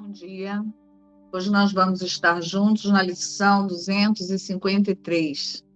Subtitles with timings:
[0.00, 0.64] Bom dia.
[1.32, 5.66] Hoje nós vamos estar juntos na lição 253.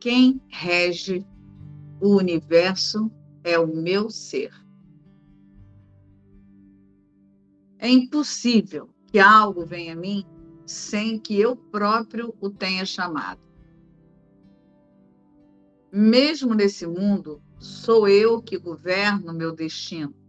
[0.00, 1.24] Quem rege
[2.00, 3.08] o universo
[3.44, 4.50] é o meu ser.
[7.78, 10.26] É impossível que algo venha a mim
[10.66, 13.40] sem que eu próprio o tenha chamado.
[15.92, 20.25] Mesmo nesse mundo, sou eu que governo meu destino.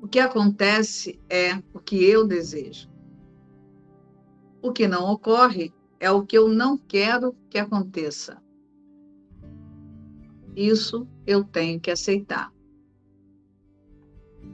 [0.00, 2.88] O que acontece é o que eu desejo.
[4.62, 8.40] O que não ocorre é o que eu não quero que aconteça.
[10.54, 12.52] Isso eu tenho que aceitar.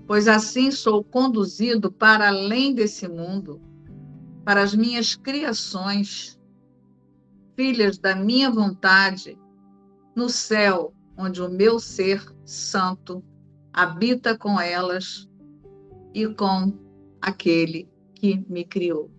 [0.06, 3.60] Pois assim sou conduzido para além desse mundo,
[4.44, 6.38] para as minhas criações,
[7.56, 9.38] filhas da minha vontade,
[10.14, 13.24] no céu, onde o meu ser santo
[13.72, 15.28] habita com elas
[16.14, 16.72] e com
[17.20, 19.10] aquele que me criou.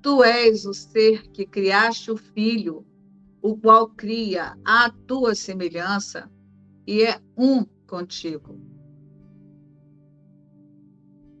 [0.00, 2.84] Tu és o ser que criaste o Filho,
[3.40, 6.28] o qual cria a tua semelhança
[6.86, 8.58] e é um contigo.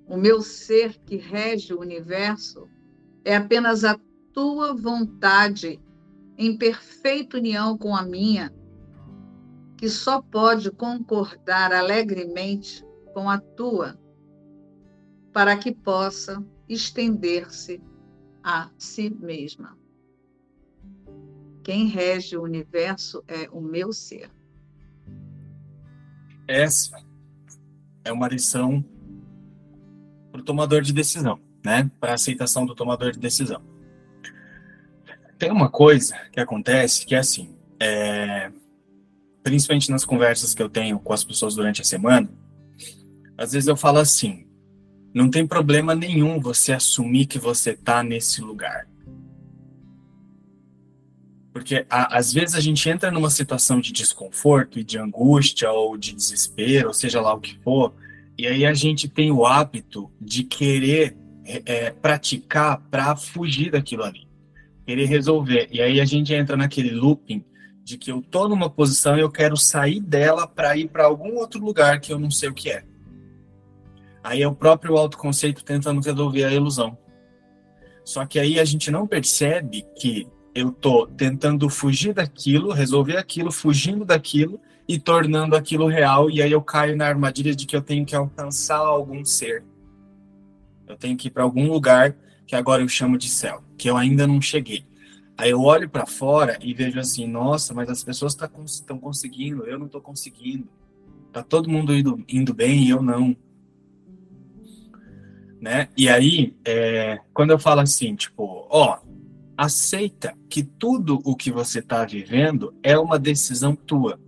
[0.06, 2.68] O meu ser que rege o universo
[3.24, 3.98] é apenas a
[4.32, 5.80] tua vontade
[6.36, 8.52] em perfeita união com a minha
[9.82, 13.98] que só pode concordar alegremente com a tua,
[15.32, 17.82] para que possa estender-se
[18.44, 19.76] a si mesma.
[21.64, 24.30] Quem rege o universo é o meu ser.
[26.46, 27.04] Essa
[28.04, 28.84] é uma lição
[30.30, 31.90] para o tomador de decisão, né?
[31.98, 33.60] Para a aceitação do tomador de decisão.
[35.36, 38.52] Tem uma coisa que acontece que é assim: é,
[39.42, 42.28] principalmente nas conversas que eu tenho com as pessoas durante a semana,
[43.36, 44.46] às vezes eu falo assim:
[45.14, 48.88] não tem problema nenhum você assumir que você está nesse lugar.
[51.52, 55.98] Porque a, às vezes a gente entra numa situação de desconforto e de angústia ou
[55.98, 57.94] de desespero, ou seja lá o que for,
[58.38, 64.04] e aí a gente tem o hábito de querer é, é praticar para fugir daquilo
[64.04, 64.26] ali,
[64.86, 65.68] querer resolver.
[65.70, 67.44] E aí a gente entra naquele looping
[67.82, 71.36] de que eu tô numa posição e eu quero sair dela para ir para algum
[71.36, 72.84] outro lugar que eu não sei o que é.
[74.22, 76.96] Aí é o próprio autoconceito tentando resolver a ilusão.
[78.04, 83.50] Só que aí a gente não percebe que eu tô tentando fugir daquilo, resolver aquilo,
[83.50, 87.80] fugindo daquilo e tornando aquilo real, e aí eu caio na armadilha de que eu
[87.80, 89.64] tenho que alcançar algum ser.
[90.86, 92.14] Eu tenho que ir para algum lugar
[92.46, 94.84] que agora eu chamo de céu, que eu ainda não cheguei.
[95.36, 98.48] Aí eu olho para fora e vejo assim, nossa, mas as pessoas estão
[98.96, 100.68] tá, conseguindo, eu não estou conseguindo.
[101.32, 103.34] Tá todo mundo indo, indo bem e eu não.
[105.60, 105.88] Né?
[105.96, 108.98] E aí, é, quando eu falo assim, tipo, ó,
[109.56, 114.20] aceita que tudo o que você está vivendo é uma decisão tua.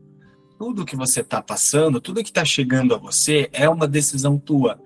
[0.59, 4.81] Tudo que você está passando, tudo que está chegando a você é uma decisão tua.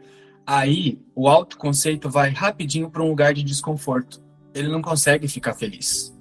[0.45, 4.28] Aí o autoconceito vai rapidinho para um lugar de desconforto
[4.59, 6.15] ele não consegue ficar feliz.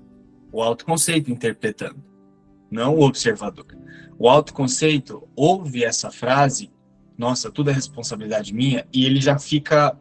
[0.51, 2.03] O autoconceito interpretando,
[2.71, 3.67] não o observador.
[4.17, 6.71] O autoconceito ouve essa frase,
[7.17, 9.97] nossa, tudo é responsabilidade minha, e ele já fica,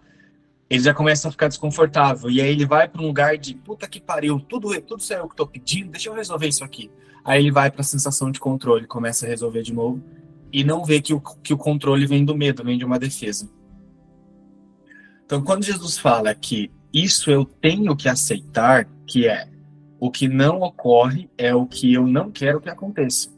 [0.70, 2.30] ele já começa a ficar desconfortável.
[2.30, 5.20] E aí ele vai para um lugar de puta que pariu, tudo, tudo isso é
[5.20, 6.90] o que estou pedindo, deixa eu resolver isso aqui.
[7.24, 10.02] Aí ele vai para a sensação de controle, começa a resolver de novo
[10.52, 13.50] e não vê que o, que o controle vem do medo, vem de uma defesa.
[15.24, 16.70] Então, quando Jesus fala que
[17.04, 19.48] isso eu tenho que aceitar, que é
[20.00, 23.30] o que não ocorre é o que eu não quero que aconteça.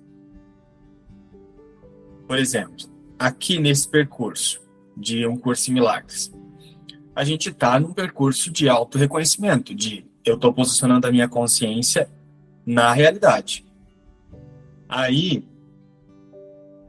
[2.27, 2.87] Por exemplo,
[3.19, 4.61] aqui nesse percurso
[4.97, 6.33] de um curso em milagres,
[7.15, 12.09] a gente está num percurso de auto-reconhecimento, de eu estou posicionando a minha consciência
[12.65, 13.67] na realidade.
[14.89, 15.45] Aí,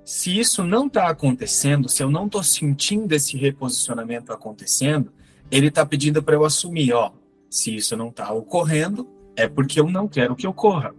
[0.06, 5.12] se isso não está acontecendo, se eu não estou sentindo esse reposicionamento acontecendo,
[5.51, 7.12] ele está pedindo para eu assumir, ó,
[7.50, 10.94] se isso não está ocorrendo, é porque eu não quero que ocorra.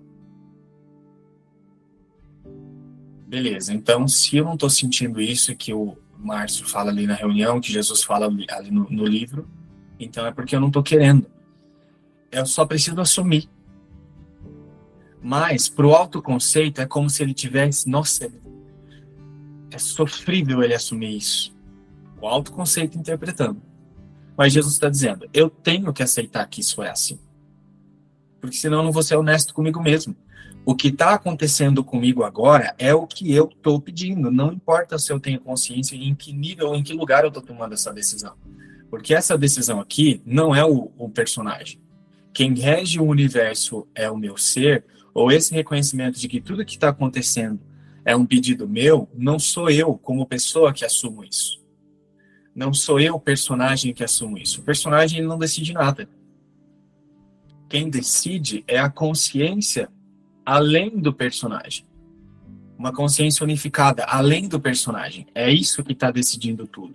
[3.27, 7.61] Beleza, então se eu não estou sentindo isso que o Márcio fala ali na reunião,
[7.61, 9.49] que Jesus fala ali no, no livro,
[9.99, 11.27] então é porque eu não estou querendo.
[12.31, 13.49] Eu só preciso assumir.
[15.23, 17.89] Mas, para o autoconceito, é como se ele tivesse.
[17.89, 18.33] Nossa,
[19.71, 21.55] é sofrível ele assumir isso.
[22.21, 23.61] O autoconceito interpretando.
[24.41, 27.21] Mas Jesus está dizendo: eu tenho que aceitar que isso é assim.
[28.41, 30.17] Porque senão eu não vou ser honesto comigo mesmo.
[30.65, 34.31] O que está acontecendo comigo agora é o que eu estou pedindo.
[34.31, 37.75] Não importa se eu tenho consciência em que nível, em que lugar eu estou tomando
[37.75, 38.33] essa decisão.
[38.89, 41.79] Porque essa decisão aqui não é o, o personagem.
[42.33, 46.77] Quem rege o universo é o meu ser, ou esse reconhecimento de que tudo que
[46.77, 47.61] está acontecendo
[48.07, 51.60] é um pedido meu, não sou eu como pessoa que assumo isso.
[52.55, 54.61] Não sou eu o personagem que assumo isso.
[54.61, 56.09] O personagem não decide nada.
[57.69, 59.89] Quem decide é a consciência
[60.45, 61.87] além do personagem.
[62.77, 65.27] Uma consciência unificada, além do personagem.
[65.35, 66.95] É isso que está decidindo tudo.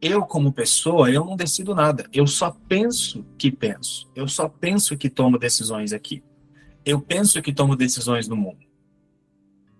[0.00, 2.08] Eu, como pessoa, eu não decido nada.
[2.12, 4.08] Eu só penso que penso.
[4.14, 6.22] Eu só penso que tomo decisões aqui.
[6.84, 8.66] Eu penso que tomo decisões no mundo.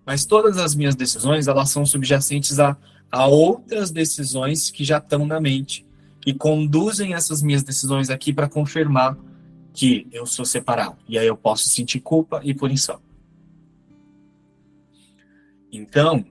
[0.05, 2.77] Mas todas as minhas decisões, elas são subjacentes a,
[3.11, 5.85] a outras decisões que já estão na mente,
[6.21, 9.17] que conduzem essas minhas decisões aqui para confirmar
[9.73, 10.97] que eu sou separado.
[11.07, 12.99] E aí eu posso sentir culpa e punição.
[15.71, 16.25] Então,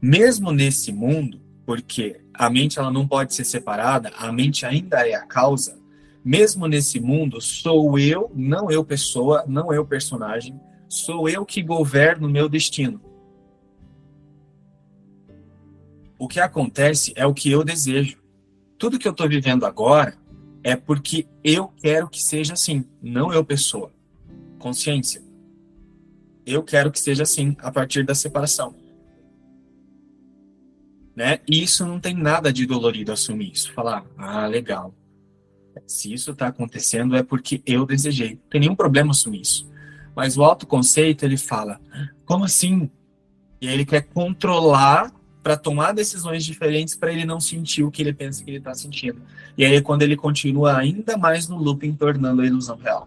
[0.00, 5.14] mesmo nesse mundo, porque a mente ela não pode ser separada, a mente ainda é
[5.14, 5.78] a causa.
[6.24, 12.26] Mesmo nesse mundo, sou eu, não eu pessoa, não eu personagem, sou eu que governo
[12.26, 13.00] o meu destino.
[16.24, 18.16] O que acontece é o que eu desejo.
[18.78, 20.16] Tudo que eu estou vivendo agora
[20.62, 23.92] é porque eu quero que seja assim, não eu pessoa.
[24.58, 25.22] Consciência.
[26.46, 28.74] Eu quero que seja assim a partir da separação.
[31.14, 31.40] Né?
[31.46, 33.70] E isso não tem nada de dolorido assumir isso.
[33.74, 34.94] Falar, ah, legal.
[35.86, 38.30] Se isso está acontecendo é porque eu desejei.
[38.30, 39.70] Não tem nenhum problema assumir isso.
[40.16, 41.78] Mas o autoconceito, ele fala,
[42.24, 42.90] como assim?
[43.60, 45.12] E aí ele quer controlar
[45.44, 48.74] para tomar decisões diferentes para ele não sentir o que ele pensa que ele está
[48.74, 49.20] sentindo.
[49.58, 53.06] E aí é quando ele continua ainda mais no looping, tornando a ilusão real.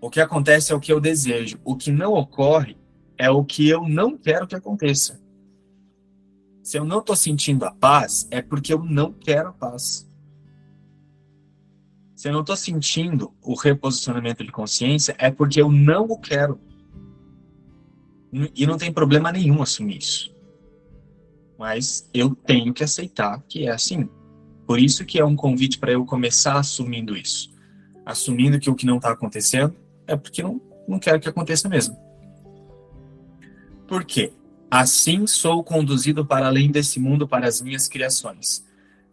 [0.00, 1.60] O que acontece é o que eu desejo.
[1.62, 2.76] O que não ocorre
[3.16, 5.20] é o que eu não quero que aconteça.
[6.60, 10.10] Se eu não estou sentindo a paz, é porque eu não quero a paz.
[12.16, 16.60] Se eu não estou sentindo o reposicionamento de consciência, é porque eu não o quero.
[18.32, 20.34] E não tem problema nenhum assumir isso.
[21.58, 24.08] Mas eu tenho que aceitar que é assim.
[24.66, 27.52] Por isso que é um convite para eu começar assumindo isso.
[28.06, 29.74] Assumindo que o que não está acontecendo
[30.06, 31.96] é porque não, não quero que aconteça mesmo.
[33.86, 34.32] Por quê?
[34.70, 38.64] Assim sou conduzido para além desse mundo para as minhas criações,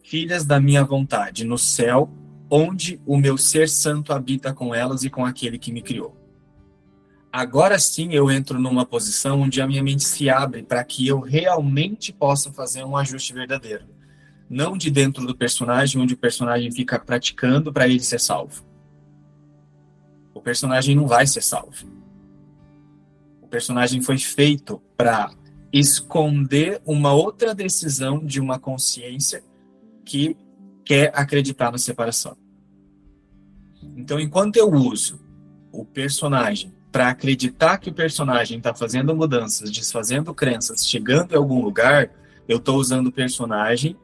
[0.03, 2.07] filhas da minha vontade, no céu,
[2.49, 6.16] onde o meu ser santo habita com elas e com aquele que me criou
[7.37, 11.19] agora sim eu entro numa posição onde a minha mente se abre para que eu
[11.19, 13.85] realmente possa fazer um ajuste verdadeiro.
[14.49, 18.65] Não de dentro do personagem, onde o personagem fica praticando para ele ser salvo.
[20.33, 21.85] O personagem não vai ser salvo.
[23.39, 25.29] O personagem foi feito para
[25.71, 29.43] esconder uma outra decisão de uma consciência
[30.03, 30.35] que
[30.83, 32.35] quer acreditar na separação.
[33.95, 35.19] Então, enquanto eu uso
[35.71, 41.61] o personagem para acreditar que o personagem está fazendo mudanças, desfazendo crenças, chegando em algum
[41.61, 42.11] lugar,
[42.47, 43.97] eu estou usando o personagem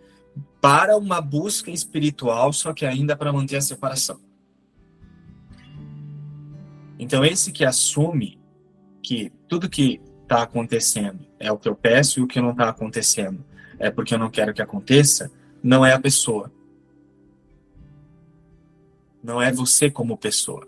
[0.61, 4.19] para uma busca espiritual, só que ainda para manter a separação.
[6.99, 8.39] Então, esse que assume
[9.01, 12.69] que tudo que está acontecendo é o que eu peço e o que não está
[12.69, 13.43] acontecendo
[13.77, 15.29] é porque eu não quero que aconteça,
[15.61, 16.51] não é a pessoa.
[19.21, 20.67] Não é você como pessoa.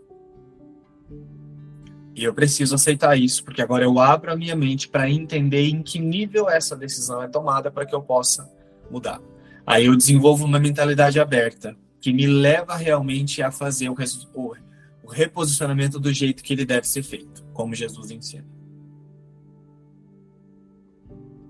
[2.16, 5.84] E eu preciso aceitar isso, porque agora eu abro a minha mente para entender em
[5.84, 8.50] que nível essa decisão é tomada para que eu possa
[8.90, 9.22] mudar.
[9.68, 13.96] Aí eu desenvolvo uma mentalidade aberta, que me leva realmente a fazer o,
[14.34, 14.56] o,
[15.04, 18.46] o reposicionamento do jeito que ele deve ser feito, como Jesus ensina.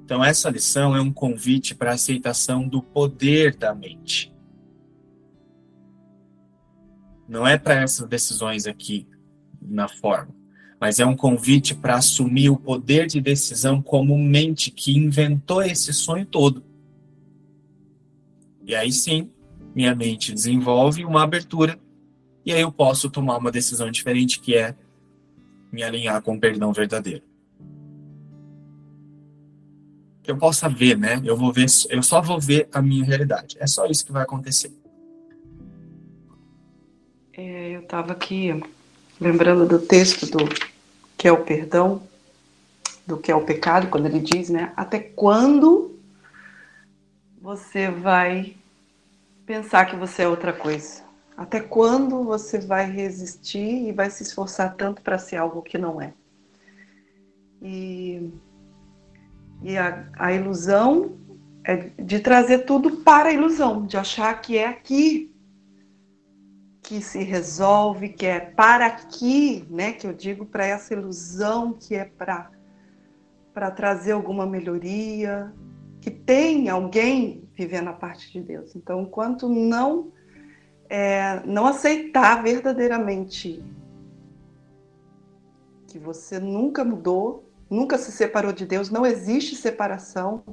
[0.03, 4.33] Então, essa lição é um convite para a aceitação do poder da mente.
[7.27, 9.07] Não é para essas decisões aqui
[9.61, 10.34] na forma
[10.85, 15.91] mas é um convite para assumir o poder de decisão como mente que inventou esse
[15.91, 16.63] sonho todo.
[18.63, 19.31] E aí sim,
[19.73, 21.79] minha mente desenvolve uma abertura
[22.45, 24.75] e aí eu posso tomar uma decisão diferente que é
[25.71, 27.23] me alinhar com o perdão verdadeiro.
[30.23, 31.19] Eu possa ver, né?
[31.25, 33.57] Eu vou ver, eu só vou ver a minha realidade.
[33.59, 34.71] É só isso que vai acontecer.
[37.33, 38.61] É, eu estava aqui
[39.19, 40.74] lembrando do texto do
[41.25, 42.03] que é o perdão,
[43.07, 44.71] do que é o pecado, quando ele diz, né?
[44.77, 45.97] Até quando
[47.41, 48.55] você vai
[49.43, 51.01] pensar que você é outra coisa?
[51.35, 55.99] Até quando você vai resistir e vai se esforçar tanto para ser algo que não
[55.99, 56.13] é?
[57.59, 58.29] E,
[59.63, 61.17] e a, a ilusão
[61.63, 65.34] é de trazer tudo para a ilusão, de achar que é aqui
[66.87, 69.93] que se resolve, que é para aqui, né?
[69.93, 72.51] Que eu digo para essa ilusão que é para
[73.53, 75.53] para trazer alguma melhoria,
[76.01, 78.75] que tem alguém vivendo a parte de Deus.
[78.75, 80.11] Então, enquanto não
[80.89, 83.63] é, não aceitar verdadeiramente
[85.87, 90.43] que você nunca mudou, nunca se separou de Deus, não existe separação.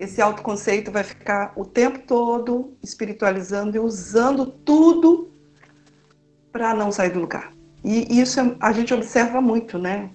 [0.00, 5.30] Esse autoconceito vai ficar o tempo todo espiritualizando e usando tudo
[6.50, 7.52] para não sair do lugar.
[7.84, 10.08] E isso a gente observa muito, né?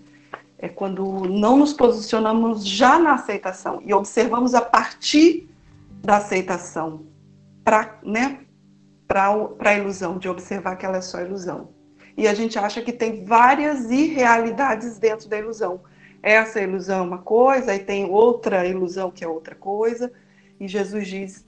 [0.58, 5.48] É quando não nos posicionamos já na aceitação e observamos a partir
[6.04, 7.06] da aceitação
[7.64, 8.40] para né,
[9.08, 11.70] a ilusão, de observar que ela é só ilusão.
[12.18, 15.82] E a gente acha que tem várias irrealidades dentro da ilusão.
[16.26, 20.12] Essa ilusão é uma coisa, e tem outra ilusão que é outra coisa.
[20.60, 21.46] E Jesus diz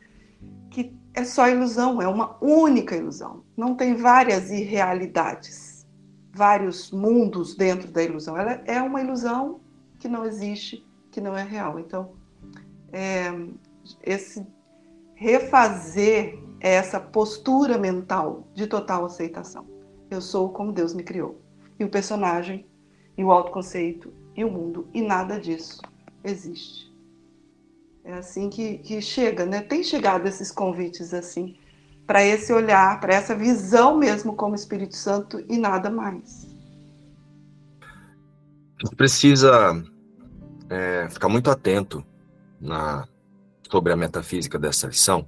[0.69, 3.43] que é só ilusão, é uma única ilusão.
[3.57, 5.83] Não tem várias irrealidades,
[6.31, 8.37] vários mundos dentro da ilusão.
[8.37, 9.59] Ela é uma ilusão
[9.97, 11.79] que não existe, que não é real.
[11.79, 12.11] Então,
[12.93, 13.31] é,
[14.03, 14.45] esse
[15.15, 19.65] refazer essa postura mental de total aceitação.
[20.11, 21.41] Eu sou como Deus me criou.
[21.79, 22.67] E o personagem,
[23.17, 25.81] e o autoconceito, e o mundo, e nada disso
[26.23, 26.93] existe.
[28.03, 29.61] É assim que, que chega, né?
[29.61, 31.57] Tem chegado esses convites assim,
[32.05, 36.47] para esse olhar, para essa visão mesmo como Espírito Santo e nada mais.
[37.81, 39.83] A gente precisa
[40.69, 42.05] é, ficar muito atento
[42.61, 43.07] na,
[43.69, 45.27] sobre a metafísica dessa lição,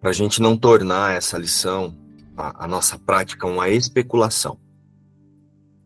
[0.00, 1.94] para a gente não tornar essa lição,
[2.36, 4.58] a, a nossa prática, uma especulação.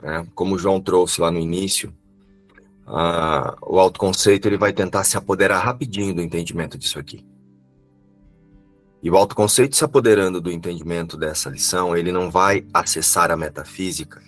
[0.00, 0.26] Né?
[0.34, 1.92] Como o João trouxe lá no início,
[2.86, 7.26] ah, o autoconceito ele vai tentar se apoderar rapidinho do entendimento disso aqui.
[9.02, 14.22] E o autoconceito se apoderando do entendimento dessa lição, ele não vai acessar a metafísica,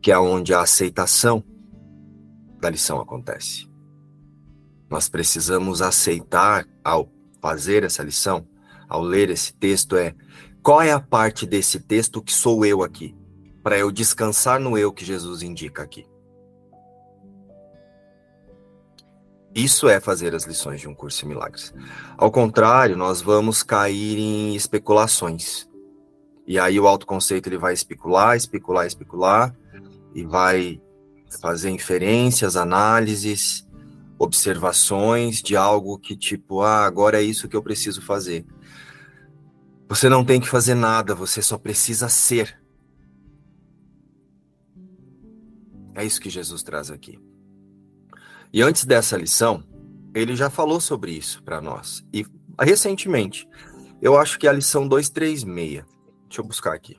[0.00, 1.44] que é onde a aceitação
[2.60, 3.68] da lição acontece.
[4.90, 7.10] Nós precisamos aceitar ao
[7.40, 8.46] fazer essa lição,
[8.88, 10.14] ao ler esse texto, é
[10.62, 13.14] qual é a parte desse texto que sou eu aqui,
[13.62, 16.06] para eu descansar no eu que Jesus indica aqui.
[19.58, 21.74] Isso é fazer as lições de um curso de milagres.
[22.16, 25.68] Ao contrário, nós vamos cair em especulações.
[26.46, 29.52] E aí o autoconceito ele vai especular, especular, especular
[30.14, 30.80] e vai
[31.40, 33.66] fazer inferências, análises,
[34.16, 38.46] observações de algo que tipo, ah, agora é isso que eu preciso fazer.
[39.88, 42.62] Você não tem que fazer nada, você só precisa ser.
[45.96, 47.18] É isso que Jesus traz aqui.
[48.52, 49.62] E antes dessa lição,
[50.14, 52.04] ele já falou sobre isso para nós.
[52.12, 52.26] E
[52.60, 53.46] recentemente,
[54.00, 55.84] eu acho que é a lição 236.
[56.28, 56.96] Deixa eu buscar aqui.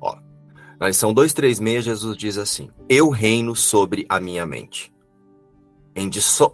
[0.00, 0.16] Ó,
[0.80, 4.92] na lição 236, Jesus diz assim: Eu reino sobre a minha mente,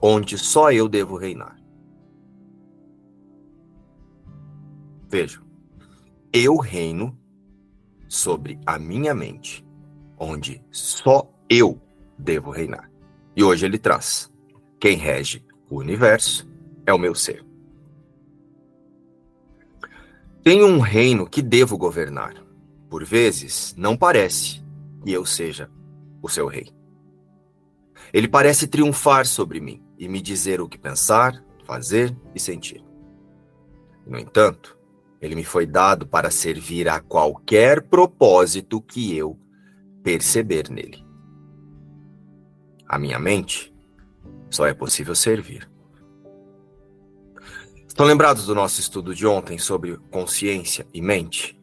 [0.03, 1.59] onde só eu devo reinar.
[5.09, 5.43] Vejam,
[6.33, 7.20] eu reino
[8.11, 9.65] sobre a minha mente,
[10.19, 11.81] onde só eu
[12.19, 12.91] devo reinar.
[13.37, 14.31] E hoje ele traz:
[14.81, 16.51] quem rege o universo
[16.85, 17.47] é o meu ser.
[20.43, 22.35] Tenho um reino que devo governar.
[22.89, 24.61] Por vezes, não parece
[25.05, 25.71] que eu seja
[26.21, 26.69] o seu rei.
[28.13, 32.85] Ele parece triunfar sobre mim e me dizer o que pensar, fazer e sentir.
[34.05, 34.77] No entanto,
[35.21, 39.39] ele me foi dado para servir a qualquer propósito que eu
[40.03, 41.05] perceber nele.
[42.89, 43.73] A minha mente
[44.49, 45.71] só é possível servir.
[47.87, 51.61] Estão lembrados do nosso estudo de ontem sobre consciência e mente?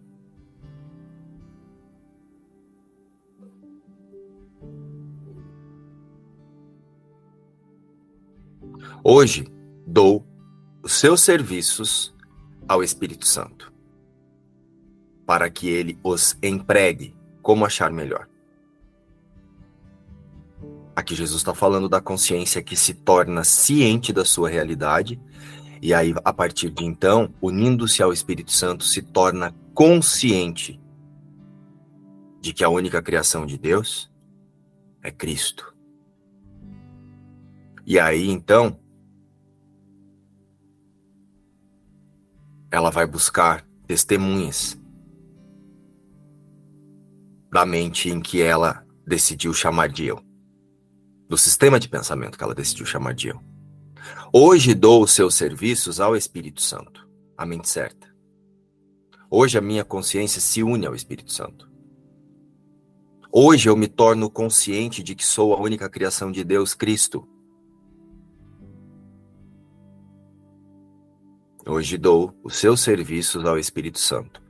[9.04, 9.48] Hoje
[9.86, 10.28] dou
[10.84, 12.14] os seus serviços
[12.68, 13.74] ao Espírito Santo,
[15.26, 18.28] para que ele os empregue como achar melhor.
[20.96, 25.20] Aqui Jesus está falando da consciência que se torna ciente da sua realidade,
[25.82, 30.82] e aí, a partir de então, unindo-se ao Espírito Santo, se torna consciente
[32.42, 34.12] de que a única criação de Deus
[35.04, 35.76] é Cristo.
[37.86, 38.80] E aí, então,
[42.72, 44.78] ela vai buscar testemunhas
[47.52, 50.22] da mente em que ela decidiu chamar de eu.
[51.30, 53.40] Do sistema de pensamento que ela decidiu chamar de eu.
[54.32, 57.08] Hoje dou os seus serviços ao Espírito Santo,
[57.38, 58.08] a mente certa.
[59.30, 61.70] Hoje a minha consciência se une ao Espírito Santo.
[63.32, 67.28] Hoje eu me torno consciente de que sou a única criação de Deus, Cristo.
[71.70, 74.42] Hoje dou os seus serviços ao Espírito Santo,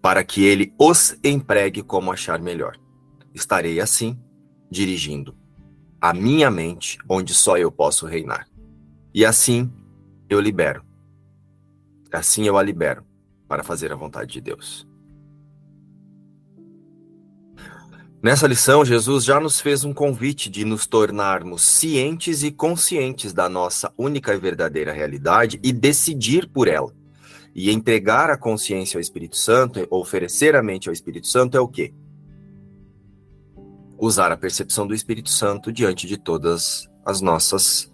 [0.00, 2.76] para que ele os empregue como achar melhor.
[3.34, 4.16] Estarei assim,
[4.70, 5.36] dirigindo
[6.00, 8.48] a minha mente onde só eu posso reinar.
[9.12, 9.72] E assim
[10.28, 10.84] eu libero.
[12.12, 13.04] Assim eu a libero
[13.48, 14.86] para fazer a vontade de Deus.
[18.22, 23.48] Nessa lição, Jesus já nos fez um convite de nos tornarmos cientes e conscientes da
[23.48, 26.94] nossa única e verdadeira realidade e decidir por ela.
[27.52, 31.66] E entregar a consciência ao Espírito Santo, oferecer a mente ao Espírito Santo é o
[31.66, 31.92] quê?
[33.98, 37.92] Usar a percepção do Espírito Santo diante de todas as nossas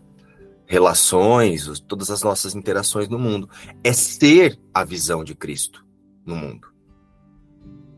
[0.66, 3.48] relações, todas as nossas interações no mundo.
[3.82, 5.86] É ser a visão de Cristo
[6.26, 6.68] no mundo.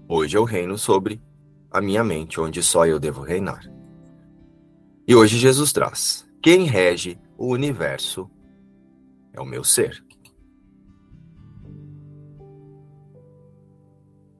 [0.09, 1.21] Hoje eu reino sobre
[1.71, 3.65] a minha mente, onde só eu devo reinar.
[5.07, 8.31] E hoje Jesus traz: quem rege o universo
[9.33, 10.05] é o meu ser.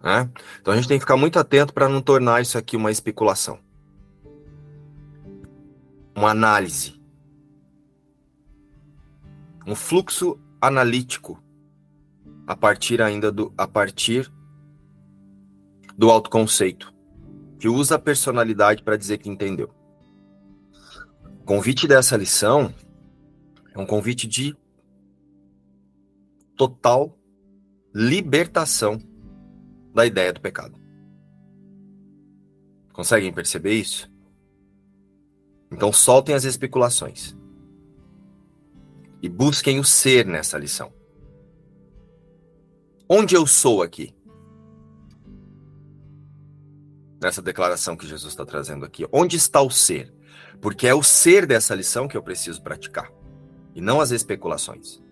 [0.03, 0.29] É?
[0.61, 3.59] Então a gente tem que ficar muito atento para não tornar isso aqui uma especulação,
[6.17, 6.99] uma análise,
[9.67, 11.43] um fluxo analítico
[12.47, 14.33] a partir ainda do a partir
[15.99, 16.95] do autoconceito
[17.61, 19.71] que usa a personalidade para dizer que entendeu.
[21.43, 22.75] O convite dessa lição
[23.75, 24.57] é um convite de
[26.57, 27.19] total
[27.95, 28.99] libertação
[29.95, 30.81] da ideia do pecado.
[32.95, 34.11] Conseguem perceber isso?
[35.71, 37.37] Então soltem as especulações
[39.23, 40.91] e busquem o ser nessa lição.
[43.07, 44.15] Onde eu sou aqui?
[47.21, 49.07] Nessa declaração que Jesus está trazendo aqui.
[49.13, 50.13] Onde está o ser?
[50.61, 53.13] Porque é o ser dessa lição que eu preciso praticar,
[53.75, 55.03] e não as especulações.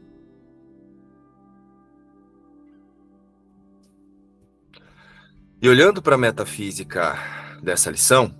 [5.60, 7.16] E olhando para a metafísica
[7.62, 8.34] dessa lição,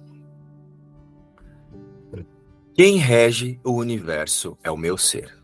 [2.74, 5.36] quem rege o universo é o meu ser.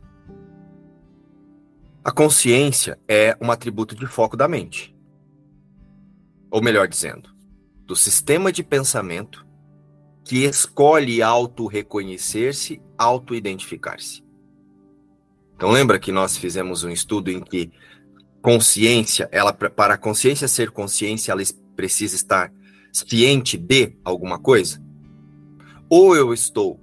[2.05, 4.95] A consciência é um atributo de foco da mente.
[6.49, 7.34] Ou melhor dizendo,
[7.87, 9.47] do sistema de pensamento
[10.25, 14.25] que escolhe auto-reconhecer-se, auto-identificar-se.
[15.55, 17.71] Então lembra que nós fizemos um estudo em que
[18.41, 21.43] consciência, ela para a consciência ser consciência, ela
[21.77, 22.53] precisa estar
[22.93, 24.83] ciente de alguma coisa?
[25.89, 26.81] Ou eu estou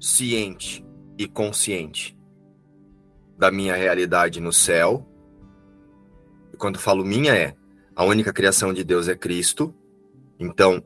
[0.00, 0.84] ciente
[1.16, 2.16] e consciente
[3.36, 5.06] da minha realidade no céu,
[6.52, 7.54] e quando falo minha é
[7.94, 9.74] a única criação de Deus é Cristo,
[10.38, 10.82] então,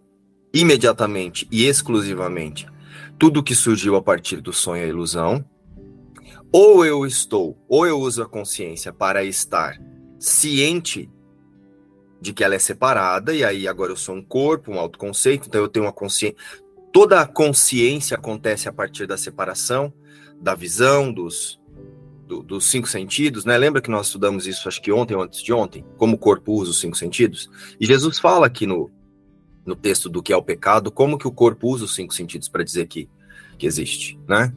[0.52, 2.66] imediatamente e exclusivamente,
[3.18, 5.44] tudo que surgiu a partir do sonho é ilusão.
[6.52, 9.80] Ou eu estou, ou eu uso a consciência para estar
[10.18, 11.10] ciente
[12.20, 15.60] de que ela é separada, e aí agora eu sou um corpo, um autoconceito, então
[15.60, 16.36] eu tenho uma consciência.
[16.92, 19.92] Toda a consciência acontece a partir da separação,
[20.40, 21.58] da visão, dos,
[22.26, 23.56] do, dos cinco sentidos, né?
[23.56, 26.52] Lembra que nós estudamos isso, acho que ontem ou antes de ontem, como o corpo
[26.52, 27.50] usa os cinco sentidos?
[27.80, 28.90] E Jesus fala aqui no,
[29.64, 32.48] no texto do que é o pecado, como que o corpo usa os cinco sentidos
[32.48, 33.08] para dizer que,
[33.58, 34.52] que existe, né?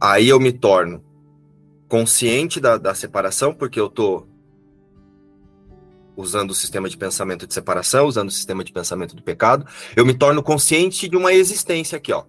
[0.00, 1.02] Aí eu me torno
[1.88, 4.28] consciente da, da separação, porque eu estou
[6.16, 10.06] usando o sistema de pensamento de separação, usando o sistema de pensamento do pecado, eu
[10.06, 12.24] me torno consciente de uma existência aqui, ó.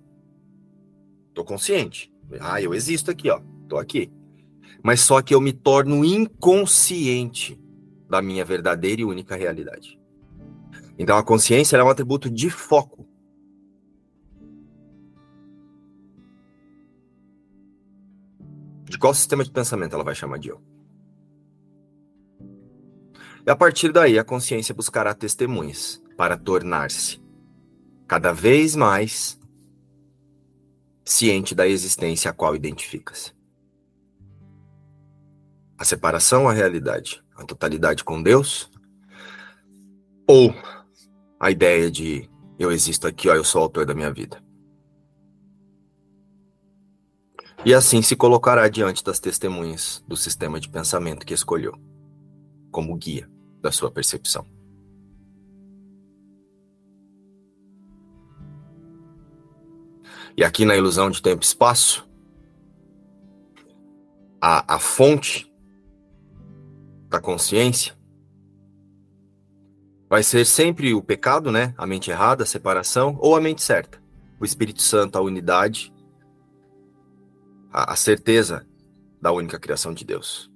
[1.33, 2.11] Tô consciente.
[2.39, 3.41] Ah, eu existo aqui, ó.
[3.67, 4.11] Tô aqui.
[4.81, 7.59] Mas só que eu me torno inconsciente
[8.09, 9.99] da minha verdadeira e única realidade.
[10.97, 13.07] Então a consciência é um atributo de foco.
[18.85, 20.61] De qual sistema de pensamento ela vai chamar de eu?
[23.45, 27.21] E a partir daí a consciência buscará testemunhas para tornar-se
[28.07, 29.39] cada vez mais
[31.03, 33.33] ciente da existência a qual identifica-se.
[35.77, 38.71] A separação, a realidade, a totalidade com Deus,
[40.27, 40.53] ou
[41.39, 44.41] a ideia de eu existo aqui, ó, eu sou o autor da minha vida.
[47.65, 51.73] E assim se colocará diante das testemunhas do sistema de pensamento que escolheu.
[52.71, 53.29] como guia
[53.61, 54.45] da sua percepção.
[60.35, 62.05] E aqui na ilusão de tempo e espaço,
[64.41, 65.49] a, a fonte
[67.07, 67.97] da consciência
[70.09, 71.73] vai ser sempre o pecado, né?
[71.77, 74.01] A mente errada, a separação, ou a mente certa.
[74.39, 75.93] O Espírito Santo, a unidade,
[77.71, 78.65] a, a certeza
[79.21, 80.51] da única criação de Deus.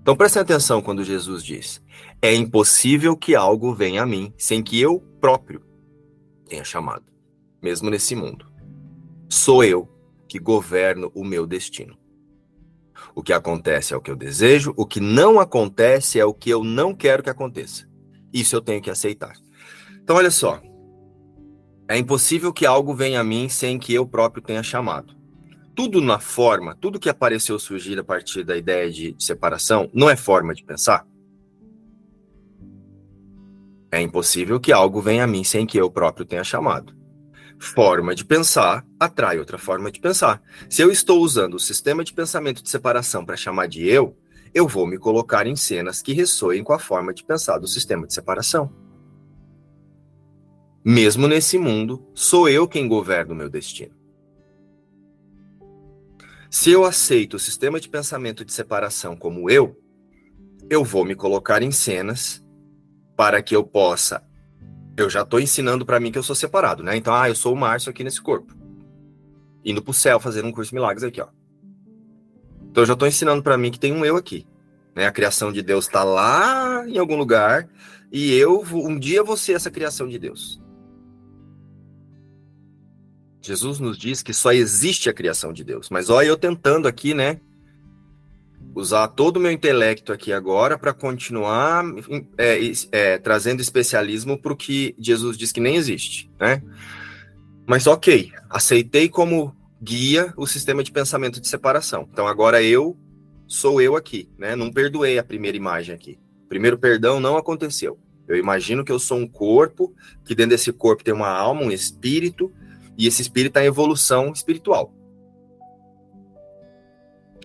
[0.00, 1.82] Então prestem atenção quando Jesus diz:
[2.22, 5.62] É impossível que algo venha a mim sem que eu próprio
[6.48, 7.04] tenha chamado
[7.60, 8.46] mesmo nesse mundo.
[9.28, 9.88] Sou eu
[10.28, 11.98] que governo o meu destino.
[13.14, 16.50] O que acontece é o que eu desejo, o que não acontece é o que
[16.50, 17.88] eu não quero que aconteça.
[18.40, 19.32] Isso eu tenho que aceitar.
[20.02, 20.60] Então, olha só.
[21.88, 25.14] É impossível que algo venha a mim sem que eu próprio tenha chamado.
[25.74, 30.16] Tudo na forma, tudo que apareceu surgir a partir da ideia de separação, não é
[30.16, 31.06] forma de pensar?
[33.90, 36.96] É impossível que algo venha a mim sem que eu próprio tenha chamado
[37.58, 40.42] forma de pensar atrai outra forma de pensar.
[40.68, 44.16] Se eu estou usando o sistema de pensamento de separação para chamar de eu,
[44.56, 48.06] eu vou me colocar em cenas que ressoem com a forma de pensar do sistema
[48.06, 48.72] de separação.
[50.82, 53.94] Mesmo nesse mundo, sou eu quem governa o meu destino.
[56.50, 59.78] Se eu aceito o sistema de pensamento de separação como eu,
[60.70, 62.42] eu vou me colocar em cenas
[63.14, 64.24] para que eu possa
[64.96, 66.96] eu já estou ensinando para mim que eu sou separado, né?
[66.96, 68.56] Então, ah, eu sou o Márcio aqui nesse corpo.
[69.62, 71.28] Indo pro céu, fazendo um curso de milagres aqui, ó.
[72.76, 74.46] Então, eu já estou ensinando para mim que tem um eu aqui.
[74.94, 75.06] Né?
[75.06, 77.66] A criação de Deus está lá em algum lugar
[78.12, 80.60] e eu um dia vou ser essa criação de Deus.
[83.40, 85.88] Jesus nos diz que só existe a criação de Deus.
[85.88, 87.40] Mas olha eu tentando aqui, né?
[88.74, 91.82] usar todo o meu intelecto aqui agora para continuar
[92.36, 92.58] é,
[92.92, 96.62] é, trazendo especialismo para o que Jesus diz que nem existe, né?
[97.66, 102.08] Mas ok, aceitei como guia o sistema de pensamento de separação.
[102.12, 102.96] Então agora eu
[103.46, 104.56] sou eu aqui, né?
[104.56, 106.18] Não perdoei a primeira imagem aqui.
[106.48, 107.98] Primeiro perdão não aconteceu.
[108.26, 111.70] Eu imagino que eu sou um corpo, que dentro desse corpo tem uma alma, um
[111.70, 112.52] espírito,
[112.98, 114.92] e esse espírito está em evolução espiritual.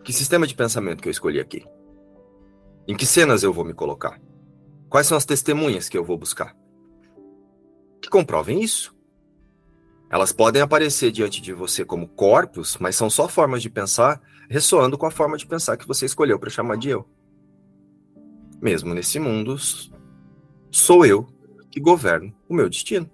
[0.03, 1.63] Que sistema de pensamento que eu escolhi aqui?
[2.87, 4.19] Em que cenas eu vou me colocar?
[4.89, 6.55] Quais são as testemunhas que eu vou buscar?
[8.01, 8.95] Que comprovem isso.
[10.11, 14.97] Elas podem aparecer diante de você como corpos, mas são só formas de pensar ressoando
[14.97, 17.07] com a forma de pensar que você escolheu para chamar de eu.
[18.61, 19.55] Mesmo nesse mundo,
[20.69, 21.25] sou eu
[21.71, 23.09] que governo o meu destino.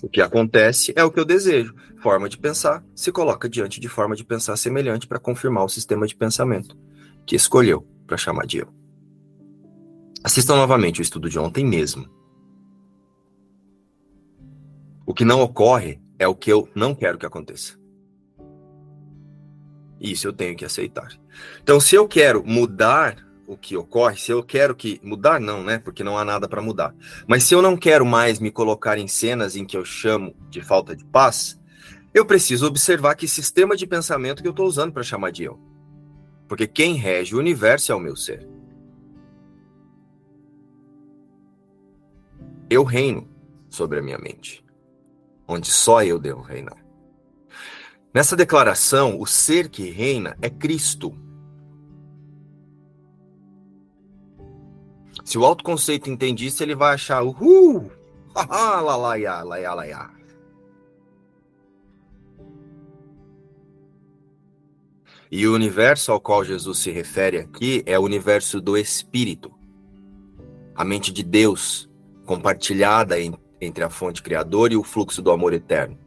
[0.00, 1.74] O que acontece é o que eu desejo.
[2.00, 6.06] Forma de pensar se coloca diante de forma de pensar semelhante para confirmar o sistema
[6.06, 6.78] de pensamento
[7.26, 8.68] que escolheu para chamar de eu.
[10.22, 12.08] Assistam novamente o estudo de ontem mesmo.
[15.06, 17.78] O que não ocorre é o que eu não quero que aconteça.
[20.00, 21.08] Isso eu tenho que aceitar.
[21.62, 25.78] Então, se eu quero mudar o que ocorre, se eu quero que mudar não, né?
[25.78, 26.94] Porque não há nada para mudar.
[27.26, 30.62] Mas se eu não quero mais me colocar em cenas em que eu chamo de
[30.62, 31.60] falta de paz,
[32.12, 35.58] eu preciso observar que sistema de pensamento que eu estou usando para chamar de eu.
[36.48, 38.48] Porque quem rege o universo é o meu ser.
[42.70, 43.28] Eu reino
[43.68, 44.63] sobre a minha mente,
[45.46, 46.84] onde só eu devo reinar.
[48.14, 51.12] Nessa declaração, o ser que reina é Cristo.
[55.24, 57.90] Se o autoconceito entende isso, ele vai achar uhul,
[58.34, 60.14] lá, lá, lá, lá, lá, lá.
[65.30, 69.52] E o universo ao qual Jesus se refere aqui é o universo do Espírito.
[70.76, 71.90] A mente de Deus,
[72.24, 75.98] compartilhada em, entre a fonte criadora e o fluxo do amor eterno.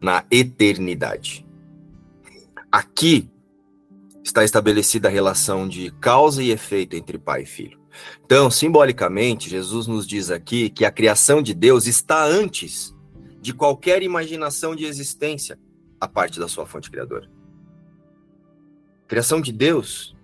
[0.00, 1.46] Na eternidade.
[2.72, 3.30] Aqui
[4.24, 7.80] está estabelecida a relação de causa e efeito entre pai e filho.
[8.24, 12.94] Então, simbolicamente, Jesus nos diz aqui que a criação de Deus está antes
[13.40, 15.58] de qualquer imaginação de existência
[16.00, 17.28] a parte da sua fonte criadora.
[19.08, 20.16] Criação de Deus,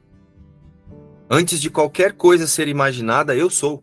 [1.28, 3.82] antes de qualquer coisa ser imaginada, eu sou.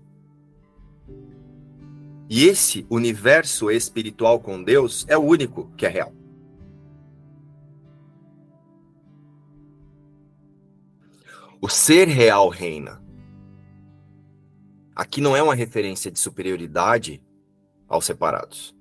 [2.30, 6.14] E esse universo espiritual com Deus é o único que é real.
[11.62, 13.02] O ser real reina.
[14.96, 17.24] Aqui não é uma referência de superioridade
[17.88, 18.76] aos separados.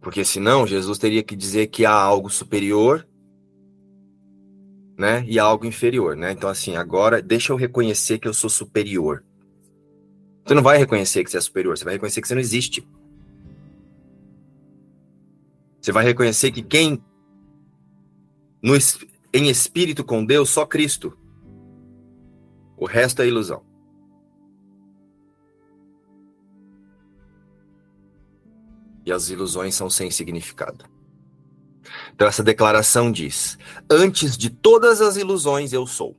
[0.00, 3.06] Porque senão Jesus teria que dizer que há algo superior
[5.00, 5.24] né?
[5.26, 6.30] E algo inferior, né?
[6.30, 9.24] Então, assim, agora deixa eu reconhecer que eu sou superior.
[10.44, 12.86] Você não vai reconhecer que você é superior, você vai reconhecer que você não existe.
[15.80, 17.02] Você vai reconhecer que quem
[18.62, 18.74] no,
[19.32, 21.16] em espírito com Deus, só Cristo.
[22.76, 23.64] O resto é ilusão.
[29.06, 30.84] E as ilusões são sem significado.
[32.14, 33.58] Então, essa declaração diz:
[33.90, 36.16] Antes de todas as ilusões, eu sou,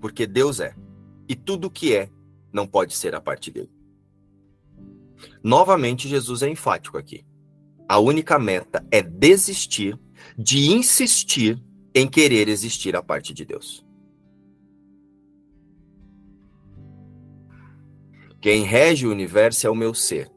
[0.00, 0.74] porque Deus é,
[1.28, 2.10] e tudo que é
[2.52, 3.70] não pode ser a parte dele.
[5.42, 7.24] Novamente, Jesus é enfático aqui.
[7.88, 9.98] A única meta é desistir
[10.36, 11.62] de insistir
[11.94, 13.84] em querer existir a parte de Deus.
[18.40, 20.30] Quem rege o universo é o meu ser.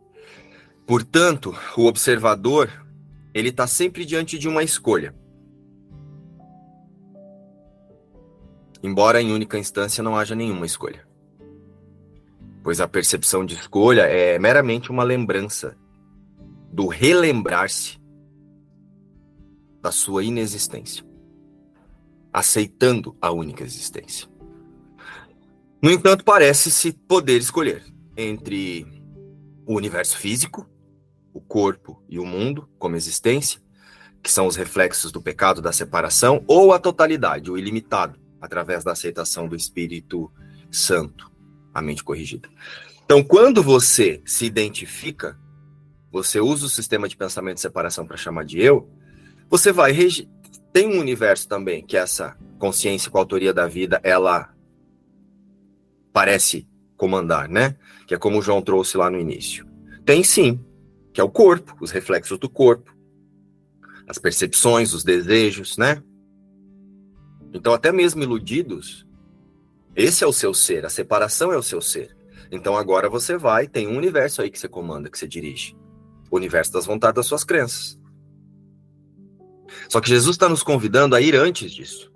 [0.85, 2.69] Portanto, o observador,
[3.35, 5.13] ele está sempre diante de uma escolha.
[8.81, 11.05] Embora em única instância não haja nenhuma escolha.
[12.63, 15.77] Pois a percepção de escolha é meramente uma lembrança
[16.71, 17.99] do relembrar-se
[19.81, 21.05] da sua inexistência
[22.31, 24.27] aceitando a única existência.
[25.81, 27.81] No entanto, parece-se poder escolher
[28.17, 28.85] entre
[29.65, 30.69] o universo físico,
[31.35, 33.61] o corpo e o mundo como existência,
[34.23, 38.93] que são os reflexos do pecado da separação, ou a totalidade, o ilimitado, através da
[38.93, 40.31] aceitação do Espírito
[40.71, 41.29] Santo,
[41.73, 42.47] a mente corrigida.
[43.03, 45.37] Então, quando você se identifica,
[46.09, 48.89] você usa o sistema de pensamento de separação para chamar de eu,
[49.49, 49.93] você vai
[50.71, 54.53] tem um universo também que essa consciência com a autoria da vida, ela
[56.13, 57.75] parece comandar, né?
[58.07, 59.67] Que é como o João trouxe lá no início.
[60.05, 60.64] Tem sim,
[61.15, 62.93] que é o corpo, os reflexos do corpo,
[64.05, 66.03] as percepções, os desejos, né?
[67.53, 69.07] Então, até mesmo iludidos,
[69.95, 72.13] esse é o seu ser, a separação é o seu ser.
[72.51, 75.73] Então, agora você vai, tem um universo aí que você comanda, que você dirige.
[76.29, 77.97] O universo das vontades das suas crenças.
[79.87, 82.11] Só que Jesus está nos convidando a ir antes disso.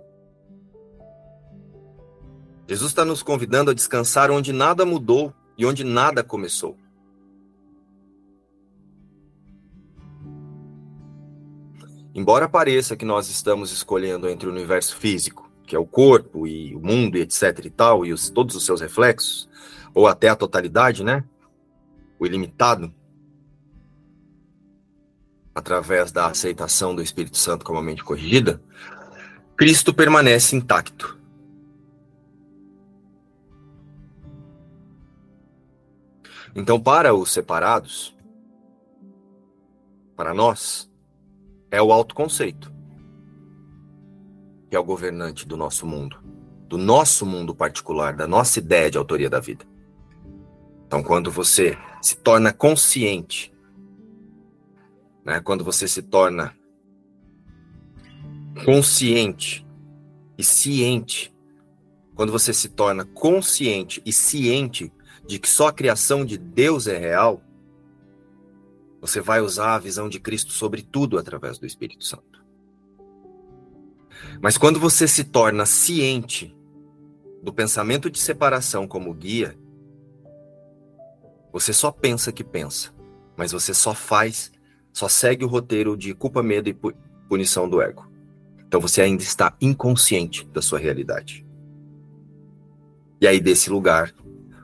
[2.68, 6.78] Jesus está nos convidando a descansar onde nada mudou e onde nada começou.
[12.13, 16.76] Embora pareça que nós estamos escolhendo entre o universo físico, que é o corpo e
[16.76, 19.48] o mundo e etc e tal, e os, todos os seus reflexos,
[19.93, 21.24] ou até a totalidade, né?
[22.19, 22.93] O ilimitado,
[25.54, 28.62] através da aceitação do Espírito Santo como a mente corrigida,
[29.56, 31.19] Cristo permanece intacto.
[36.56, 38.15] Então, para os separados,
[40.15, 40.88] para nós,
[41.71, 42.73] é o autoconceito
[44.69, 46.19] que é o governante do nosso mundo,
[46.67, 49.65] do nosso mundo particular, da nossa ideia de autoria da vida.
[50.86, 53.51] Então, quando você se torna consciente
[55.29, 55.39] né?
[55.39, 56.55] Quando você se torna
[58.65, 59.63] consciente
[60.36, 61.32] e ciente,
[62.15, 64.91] quando você se torna consciente e ciente
[65.27, 67.43] de que só a criação de Deus é real,
[69.02, 72.44] você vai usar a visão de Cristo sobre tudo através do Espírito Santo.
[74.42, 76.56] Mas quando você se torna ciente
[77.42, 79.58] do pensamento de separação como guia,
[81.52, 82.94] você só pensa que pensa,
[83.36, 84.52] mas você só faz
[84.92, 86.78] só segue o roteiro de culpa, medo e
[87.28, 88.06] punição do ego.
[88.68, 91.46] Então você ainda está inconsciente da sua realidade.
[93.22, 94.14] E aí, desse lugar,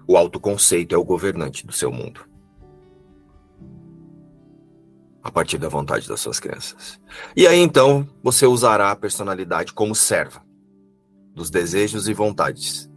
[0.08, 2.22] o autoconceito é o governante do seu mundo.
[5.36, 7.00] Partir da vontade das suas crenças.
[7.36, 10.42] E aí, então, você usará a personalidade como serva
[11.34, 12.90] dos desejos e vontades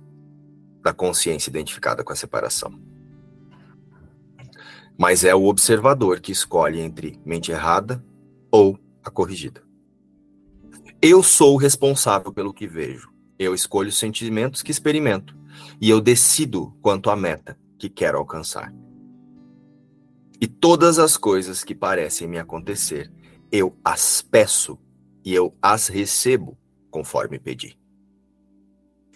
[0.83, 2.89] da consciência identificada com a separação
[4.99, 8.05] mas é o observador que escolhe entre mente errada
[8.51, 9.63] ou a corrigida.
[11.01, 13.09] Eu sou o responsável pelo que vejo.
[13.39, 15.37] Eu escolho os sentimentos que experimento
[15.81, 18.75] e eu decido quanto à meta que quero alcançar.
[20.41, 23.11] E todas as coisas que parecem me acontecer,
[23.51, 24.79] eu as peço
[25.25, 26.57] e eu as recebo
[26.91, 27.79] conforme pedi.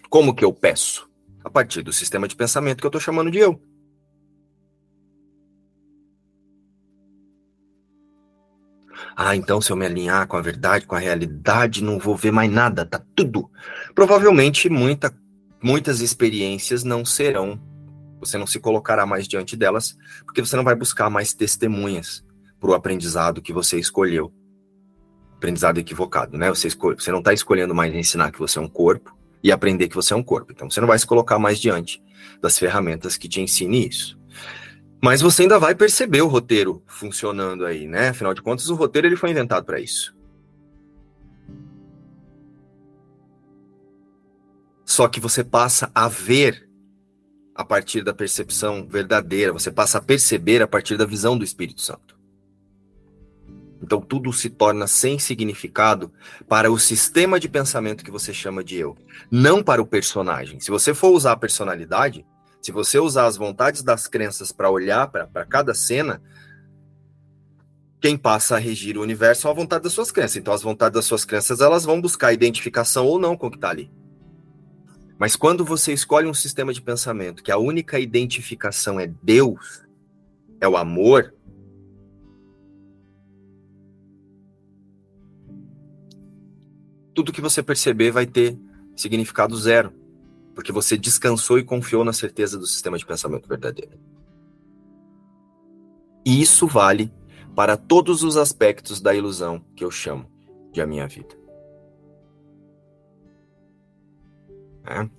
[0.09, 1.09] Como que eu peço?
[1.43, 3.59] A partir do sistema de pensamento que eu estou chamando de eu.
[9.15, 12.31] Ah, então se eu me alinhar com a verdade, com a realidade, não vou ver
[12.31, 13.49] mais nada, tá tudo.
[13.93, 15.13] Provavelmente muita,
[15.61, 17.59] muitas experiências não serão,
[18.25, 22.23] você não se colocará mais diante delas, porque você não vai buscar mais testemunhas
[22.59, 24.33] para o aprendizado que você escolheu.
[25.35, 26.49] Aprendizado equivocado, né?
[26.49, 29.95] Você, você não está escolhendo mais ensinar que você é um corpo e aprender que
[29.95, 30.51] você é um corpo.
[30.51, 32.01] Então você não vai se colocar mais diante
[32.41, 34.17] das ferramentas que te ensinem isso.
[35.03, 38.09] Mas você ainda vai perceber o roteiro funcionando aí, né?
[38.09, 40.15] Afinal de contas, o roteiro ele foi inventado para isso.
[44.85, 46.69] Só que você passa a ver
[47.55, 51.81] a partir da percepção verdadeira, você passa a perceber a partir da visão do Espírito
[51.81, 52.17] Santo.
[53.81, 56.11] Então tudo se torna sem significado
[56.47, 58.97] para o sistema de pensamento que você chama de eu,
[59.29, 60.59] não para o personagem.
[60.59, 62.25] Se você for usar a personalidade,
[62.61, 66.21] se você usar as vontades das crenças para olhar para cada cena,
[67.99, 70.37] quem passa a regir o universo é a vontade das suas crenças.
[70.37, 73.57] Então, as vontades das suas crenças elas vão buscar identificação ou não com o que
[73.57, 73.91] está ali.
[75.23, 79.81] Mas quando você escolhe um sistema de pensamento que a única identificação é Deus,
[80.59, 81.33] é o amor,
[87.15, 88.59] tudo que você perceber vai ter
[88.97, 89.93] significado zero
[90.53, 93.97] porque você descansou e confiou na certeza do sistema de pensamento verdadeiro.
[96.25, 97.09] E isso vale
[97.55, 100.29] para todos os aspectos da ilusão que eu chamo
[100.73, 101.42] de a minha vida.
[104.85, 105.09] É.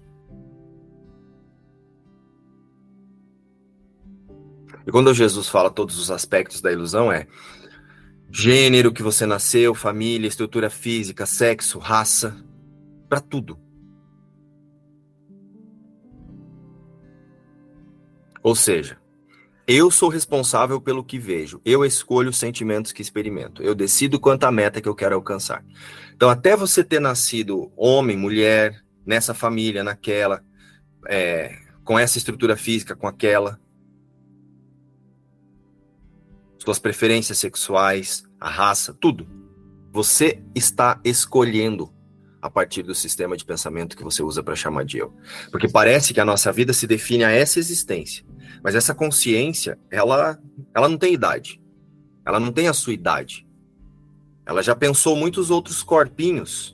[4.87, 7.27] E quando Jesus fala todos os aspectos da ilusão, é
[8.31, 12.37] gênero que você nasceu, família, estrutura física, sexo, raça,
[13.09, 13.59] para tudo.
[18.43, 18.99] Ou seja,
[19.67, 24.53] eu sou responsável pelo que vejo, eu escolho os sentimentos que experimento, eu decido quanta
[24.53, 25.65] meta que eu quero alcançar.
[26.15, 30.43] Então, até você ter nascido homem, mulher, nessa família, naquela,
[31.07, 33.61] é, com essa estrutura física, com aquela,
[36.59, 39.29] suas preferências sexuais, a raça, tudo.
[39.93, 41.93] Você está escolhendo
[42.41, 45.15] a partir do sistema de pensamento que você usa para chamar de eu.
[45.51, 48.25] Porque parece que a nossa vida se define a essa existência.
[48.63, 50.39] Mas essa consciência, ela,
[50.75, 51.61] ela não tem idade.
[52.27, 53.47] Ela não tem a sua idade.
[54.47, 56.74] Ela já pensou muitos outros corpinhos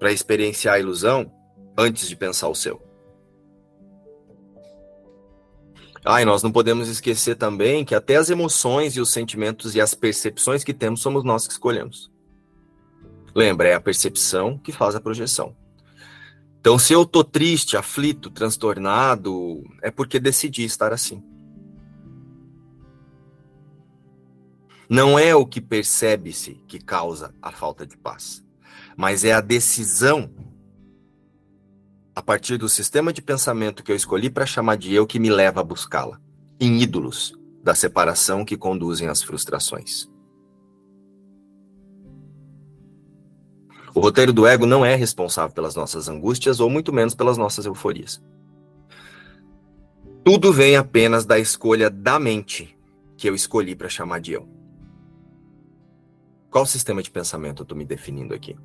[0.00, 1.30] para experienciar a ilusão
[1.78, 2.82] antes de pensar o seu.
[6.02, 9.80] Ah, e nós não podemos esquecer também que até as emoções e os sentimentos e
[9.80, 12.10] as percepções que temos somos nós que escolhemos.
[13.34, 15.54] Lembra, é a percepção que faz a projeção.
[16.58, 21.22] Então, se eu tô triste, aflito, transtornado, é porque decidi estar assim.
[24.88, 28.44] Não é o que percebe-se que causa a falta de paz,
[28.96, 30.30] mas é a decisão
[32.14, 35.30] a partir do sistema de pensamento que eu escolhi para chamar de eu que me
[35.30, 36.20] leva a buscá-la,
[36.60, 40.08] em ídolos da separação que conduzem às frustrações.
[43.94, 47.66] O roteiro do ego não é responsável pelas nossas angústias ou muito menos pelas nossas
[47.66, 48.22] euforias.
[50.24, 52.76] Tudo vem apenas da escolha da mente
[53.16, 54.48] que eu escolhi para chamar de eu.
[56.50, 58.56] Qual sistema de pensamento eu estou me definindo aqui?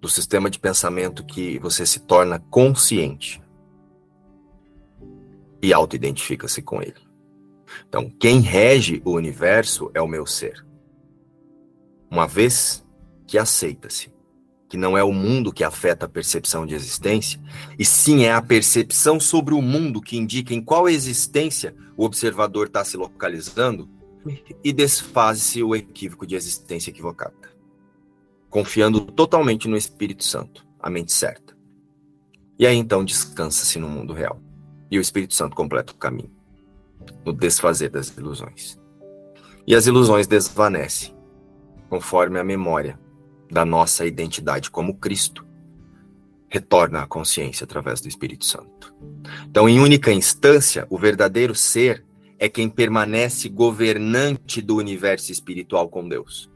[0.00, 3.42] Do sistema de pensamento que você se torna consciente
[5.62, 7.06] e auto-identifica-se com ele.
[7.88, 10.64] Então, quem rege o universo é o meu ser.
[12.10, 12.84] Uma vez
[13.26, 14.14] que aceita-se
[14.68, 17.40] que não é o mundo que afeta a percepção de existência,
[17.78, 22.66] e sim é a percepção sobre o mundo que indica em qual existência o observador
[22.66, 23.88] está se localizando,
[24.64, 27.34] e desfaz-se o equívoco de existência equivocada,
[28.56, 31.54] confiando totalmente no Espírito Santo, a mente certa.
[32.58, 34.40] E aí então descansa-se no mundo real,
[34.90, 36.30] e o Espírito Santo completa o caminho,
[37.22, 38.80] no desfazer das ilusões.
[39.66, 41.14] E as ilusões desvanecem,
[41.90, 42.98] conforme a memória
[43.50, 45.46] da nossa identidade como Cristo
[46.48, 48.94] retorna à consciência através do Espírito Santo.
[49.50, 52.06] Então, em única instância, o verdadeiro ser
[52.38, 56.50] é quem permanece governante do universo espiritual com Deus.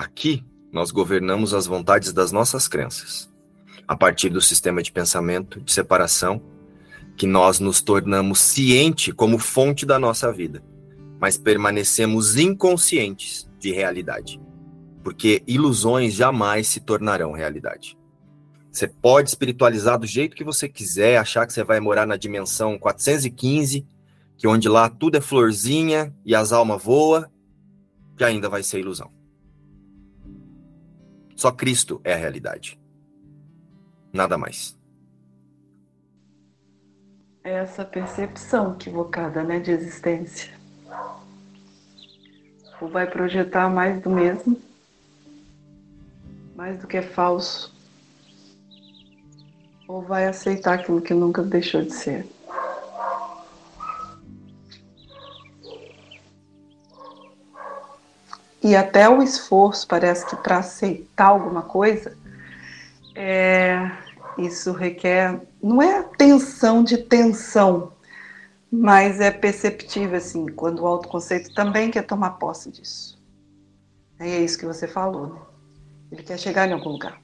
[0.00, 3.30] Aqui, nós governamos as vontades das nossas crenças,
[3.86, 6.42] a partir do sistema de pensamento de separação,
[7.16, 10.62] que nós nos tornamos ciente como fonte da nossa vida
[11.20, 14.40] mas permanecemos inconscientes de realidade.
[15.04, 17.96] Porque ilusões jamais se tornarão realidade.
[18.72, 22.78] Você pode espiritualizar do jeito que você quiser, achar que você vai morar na dimensão
[22.78, 23.86] 415,
[24.38, 27.26] que onde lá tudo é florzinha e as almas voam,
[28.16, 29.10] que ainda vai ser ilusão.
[31.40, 32.78] Só Cristo é a realidade.
[34.12, 34.76] Nada mais.
[37.42, 40.52] É essa percepção equivocada, né, de existência.
[42.78, 44.60] Ou vai projetar mais do mesmo,
[46.54, 47.74] mais do que é falso,
[49.88, 52.26] ou vai aceitar aquilo que nunca deixou de ser.
[58.62, 62.16] E até o esforço parece que para aceitar alguma coisa,
[63.14, 63.90] é,
[64.38, 67.92] isso requer, não é tensão de tensão,
[68.70, 73.18] mas é perceptível assim, quando o autoconceito também quer tomar posse disso.
[74.20, 75.40] E é isso que você falou, né?
[76.12, 77.20] Ele quer chegar em algum lugar,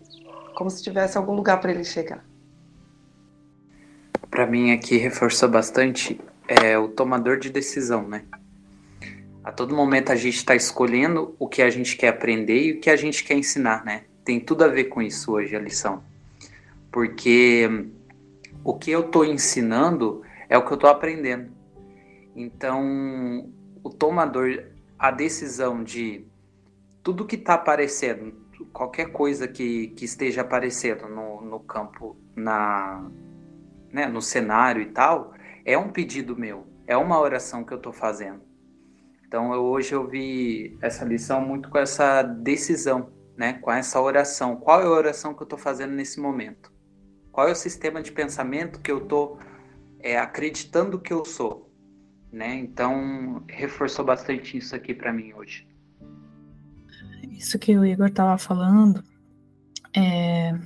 [0.55, 2.24] como se tivesse algum lugar para ele chegar.
[4.30, 6.18] Para mim aqui reforçou bastante
[6.49, 8.24] é o tomador de decisão, né?
[9.47, 12.80] A todo momento a gente está escolhendo o que a gente quer aprender e o
[12.80, 14.03] que a gente quer ensinar, né?
[14.24, 16.03] Tem tudo a ver com isso hoje a lição,
[16.90, 17.86] porque
[18.64, 21.53] o que eu estou ensinando é o que eu estou aprendendo.
[22.34, 23.49] Então,
[23.84, 24.64] o tomador,
[24.99, 26.26] a decisão de
[27.01, 28.34] tudo que está aparecendo,
[28.72, 33.09] qualquer coisa que, que esteja aparecendo no, no campo, na,
[33.92, 35.34] né, no cenário e tal,
[35.64, 38.45] é um pedido meu, é uma oração que eu estou fazendo.
[39.27, 44.57] Então, eu, hoje eu vi essa lição muito com essa decisão, né, com essa oração.
[44.57, 46.72] Qual é a oração que eu estou fazendo nesse momento?
[47.33, 49.39] Qual é o sistema de pensamento que eu estou
[49.99, 51.70] é, acreditando que eu sou?
[52.33, 52.55] Né?
[52.55, 55.66] Então, reforçou bastante isso aqui para mim hoje.
[57.33, 59.03] Isso que o Igor estava falando,
[59.95, 60.59] é,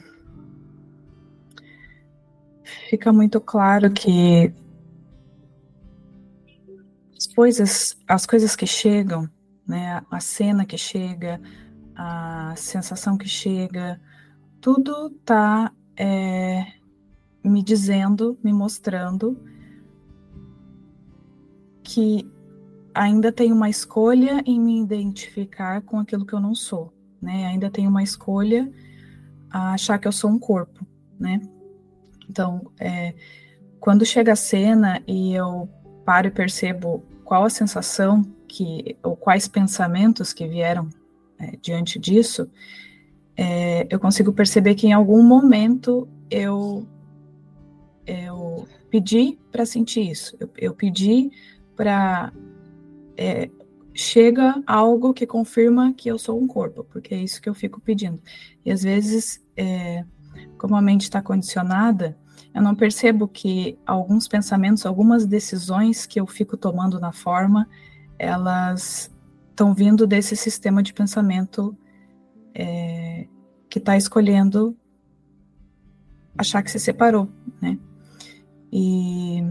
[2.91, 4.53] fica muito claro que
[7.21, 9.29] as coisas, as coisas que chegam,
[9.69, 11.39] né, a cena que chega,
[11.95, 14.01] a sensação que chega,
[14.59, 16.67] tudo está é,
[17.45, 19.39] me dizendo, me mostrando
[21.83, 22.27] que
[22.95, 26.91] ainda tenho uma escolha em me identificar com aquilo que eu não sou,
[27.21, 27.47] né?
[27.47, 28.73] Ainda tenho uma escolha
[29.51, 30.87] a achar que eu sou um corpo,
[31.19, 31.43] né?
[32.29, 33.15] Então, é,
[33.79, 35.69] quando chega a cena e eu
[36.05, 40.89] paro e percebo qual a sensação que, ou quais pensamentos que vieram
[41.39, 42.51] é, diante disso,
[43.37, 46.85] é, eu consigo perceber que em algum momento eu
[48.05, 51.31] eu pedi para sentir isso, eu, eu pedi
[51.77, 52.33] para
[53.17, 53.49] é,
[53.95, 57.81] chega algo que confirma que eu sou um corpo, porque é isso que eu fico
[57.81, 58.21] pedindo.
[58.65, 60.05] E às vezes, é,
[60.59, 62.19] como a mente está condicionada,
[62.55, 67.69] eu não percebo que alguns pensamentos, algumas decisões que eu fico tomando na forma,
[68.19, 69.11] elas
[69.51, 71.77] estão vindo desse sistema de pensamento
[72.55, 73.27] é,
[73.69, 74.77] que está escolhendo
[76.37, 77.29] achar que se separou,
[77.61, 77.79] né?
[78.73, 79.43] E,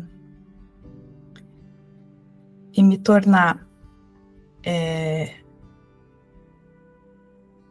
[2.73, 3.67] e me tornar
[4.63, 5.35] é,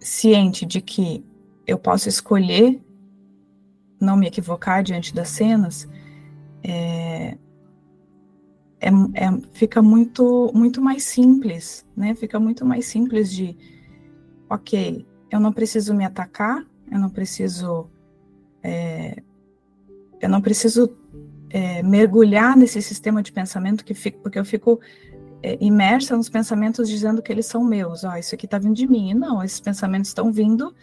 [0.01, 1.25] ciente de que
[1.67, 2.81] eu posso escolher
[4.01, 5.89] não me equivocar diante das cenas,
[6.63, 7.37] é,
[8.81, 12.15] é, é, fica muito, muito mais simples, né?
[12.15, 13.57] Fica muito mais simples de,
[14.49, 17.89] ok, eu não preciso me atacar, eu não preciso,
[18.63, 19.23] é,
[20.21, 20.97] eu não preciso
[21.51, 24.81] é, mergulhar nesse sistema de pensamento que fico, porque eu fico
[25.43, 28.05] é, imersa nos pensamentos dizendo que eles são meus.
[28.05, 29.15] Ó, oh, isso aqui está vindo de mim.
[29.15, 30.75] não, esses pensamentos estão vindo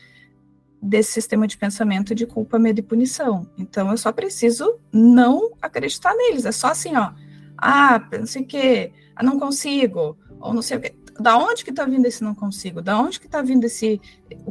[0.85, 3.49] desse sistema de pensamento de culpa, medo e punição.
[3.57, 6.45] Então eu só preciso não acreditar neles.
[6.45, 7.11] É só assim, ó.
[7.57, 10.95] Ah, não sei o quê, ah, não consigo, ou não sei o quê.
[11.19, 12.81] Da onde que tá vindo esse não consigo?
[12.81, 14.01] Da onde que tá vindo esse.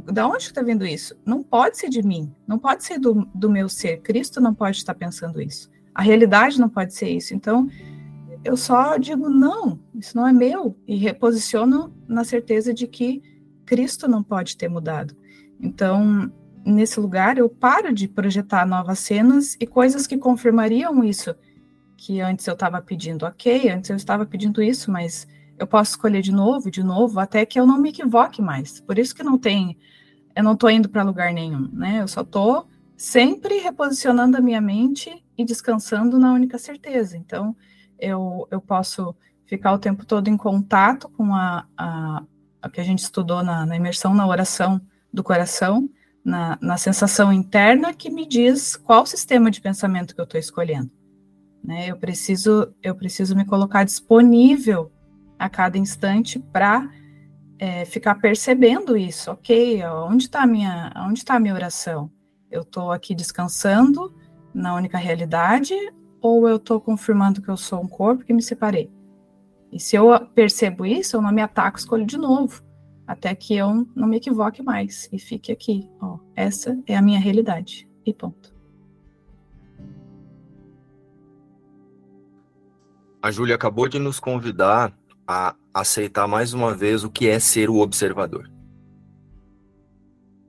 [0.07, 1.15] Da onde que tá vindo isso?
[1.25, 3.99] Não pode ser de mim, não pode ser do, do meu ser.
[3.99, 5.71] Cristo não pode estar pensando isso.
[5.95, 7.35] A realidade não pode ser isso.
[7.35, 7.69] Então,
[8.43, 13.23] eu só digo, não, isso não é meu, e reposiciono na certeza de que
[13.65, 15.15] Cristo não pode ter mudado.
[15.65, 16.31] Então,
[16.63, 21.35] nesse lugar, eu paro de projetar novas cenas e coisas que confirmariam isso
[21.97, 23.25] que antes eu estava pedindo.
[23.25, 25.27] Ok, antes eu estava pedindo isso, mas
[25.59, 28.79] eu posso escolher de novo, de novo, até que eu não me equivoque mais.
[28.79, 29.79] Por isso que não tem,
[30.37, 32.03] eu não estou indo para lugar nenhum, né?
[32.03, 37.17] Eu só estou sempre reposicionando a minha mente e descansando na única certeza.
[37.17, 37.57] Então,
[37.99, 42.23] eu, eu posso ficar o tempo todo em contato com a, a,
[42.61, 44.79] a que a gente estudou na, na imersão na oração
[45.15, 45.89] do coração,
[46.25, 50.91] na, na sensação interna que me diz qual sistema de pensamento que eu estou escolhendo.
[51.63, 51.91] Né?
[51.91, 54.91] Eu preciso eu preciso me colocar disponível
[55.39, 56.91] a cada instante para
[57.59, 59.31] é, ficar percebendo isso.
[59.31, 62.11] Ok, onde está minha onde está minha oração?
[62.51, 64.13] Eu estou aqui descansando
[64.53, 65.75] na única realidade
[66.21, 68.91] ou eu estou confirmando que eu sou um corpo que me separei?
[69.71, 72.63] E se eu percebo isso, eu não me ataco, escolho de novo,
[73.07, 75.89] até que eu não me equivoque mais e fique aqui.
[76.01, 77.89] Ó, essa é a minha realidade.
[78.05, 78.55] E ponto.
[83.23, 84.95] A Júlia acabou de nos convidar
[85.27, 88.51] a aceitar mais uma vez o que é ser o observador.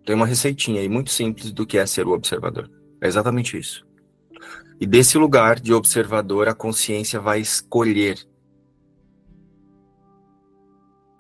[0.06, 2.70] Tem uma receitinha aí muito simples do que é ser o observador.
[3.02, 3.86] É exatamente isso.
[4.80, 8.18] E desse lugar de observador, a consciência vai escolher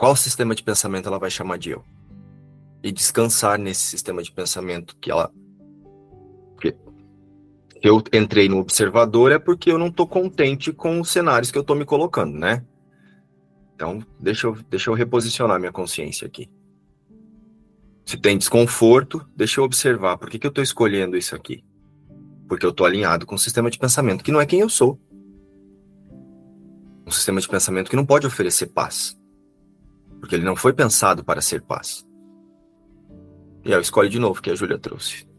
[0.06, 1.84] qual sistema de pensamento ela vai chamar de eu.
[2.84, 5.32] E descansar nesse sistema de pensamento que ela
[7.82, 11.62] eu entrei no observador é porque eu não estou contente com os cenários que eu
[11.62, 12.64] estou me colocando, né?
[13.74, 16.49] Então, deixa eu, deixa eu reposicionar minha consciência aqui.
[18.06, 20.18] Se tem desconforto, deixa eu observar.
[20.18, 21.64] Por que, que eu estou escolhendo isso aqui?
[22.47, 24.99] Porque eu estou alinhado com um sistema de pensamento que não é quem eu sou.
[27.08, 29.16] Um sistema de pensamento que não pode oferecer paz.
[30.26, 32.04] Porque ele não foi pensado para ser paz.
[33.64, 35.30] E aí eu escolho de novo, que a Júlia trouxe.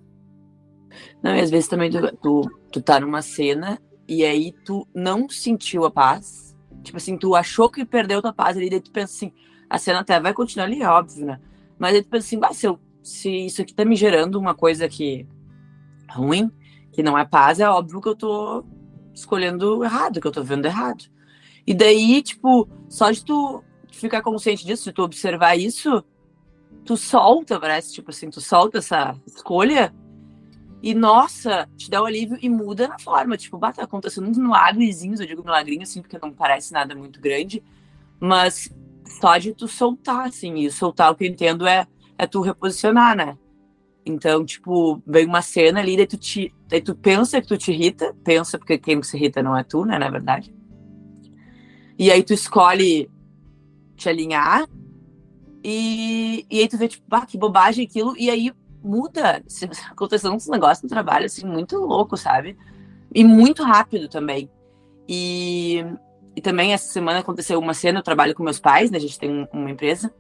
[1.21, 5.29] Não, e às vezes também tu, tu, tu tá numa cena e aí tu não
[5.29, 6.57] sentiu a paz.
[6.85, 9.33] Tipo assim, tu achou que perdeu tua paz ali, daí tu pensa assim,
[9.69, 11.41] a cena até vai continuar ali, óbvio, né?
[11.77, 14.89] Mas aí tu pensa assim, se, eu, se isso aqui tá me gerando uma coisa
[14.89, 15.27] que
[16.09, 16.49] ruim,
[16.93, 18.65] que não é paz, é óbvio que eu tô
[19.13, 21.07] escolhendo errado, que eu tô vendo errado.
[21.67, 23.65] E daí, tipo, só de tu
[23.97, 26.05] ficar consciente disso, de tu observar isso,
[26.85, 29.95] tu solta, parece, tipo assim, tu solta essa escolha
[30.83, 33.37] e, nossa, te dá um alívio e muda na forma.
[33.37, 37.21] Tipo, bata, tá acontecendo uns milagrezinhos, eu digo milagrinho assim, porque não parece nada muito
[37.21, 37.63] grande.
[38.21, 38.73] Mas
[39.21, 41.87] só de tu soltar, assim, e soltar o que eu entendo é,
[42.19, 43.37] é tu reposicionar, né?
[44.05, 47.73] Então, tipo, vem uma cena ali, daí tu, te, daí tu pensa que tu te
[47.73, 50.55] irrita, pensa porque quem se irrita não é tu, né, na verdade.
[51.99, 53.11] E aí tu escolhe
[53.97, 54.69] te alinhar,
[55.65, 59.43] e, e aí tu vê, tipo, ah, que bobagem aquilo, e aí muda.
[59.91, 62.57] Aconteceu uns negócios no trabalho, assim, muito louco, sabe?
[63.13, 64.49] E muito rápido também.
[65.09, 65.85] E,
[66.37, 68.99] e também essa semana aconteceu uma cena, eu trabalho com meus pais, né?
[68.99, 70.15] A gente tem uma empresa.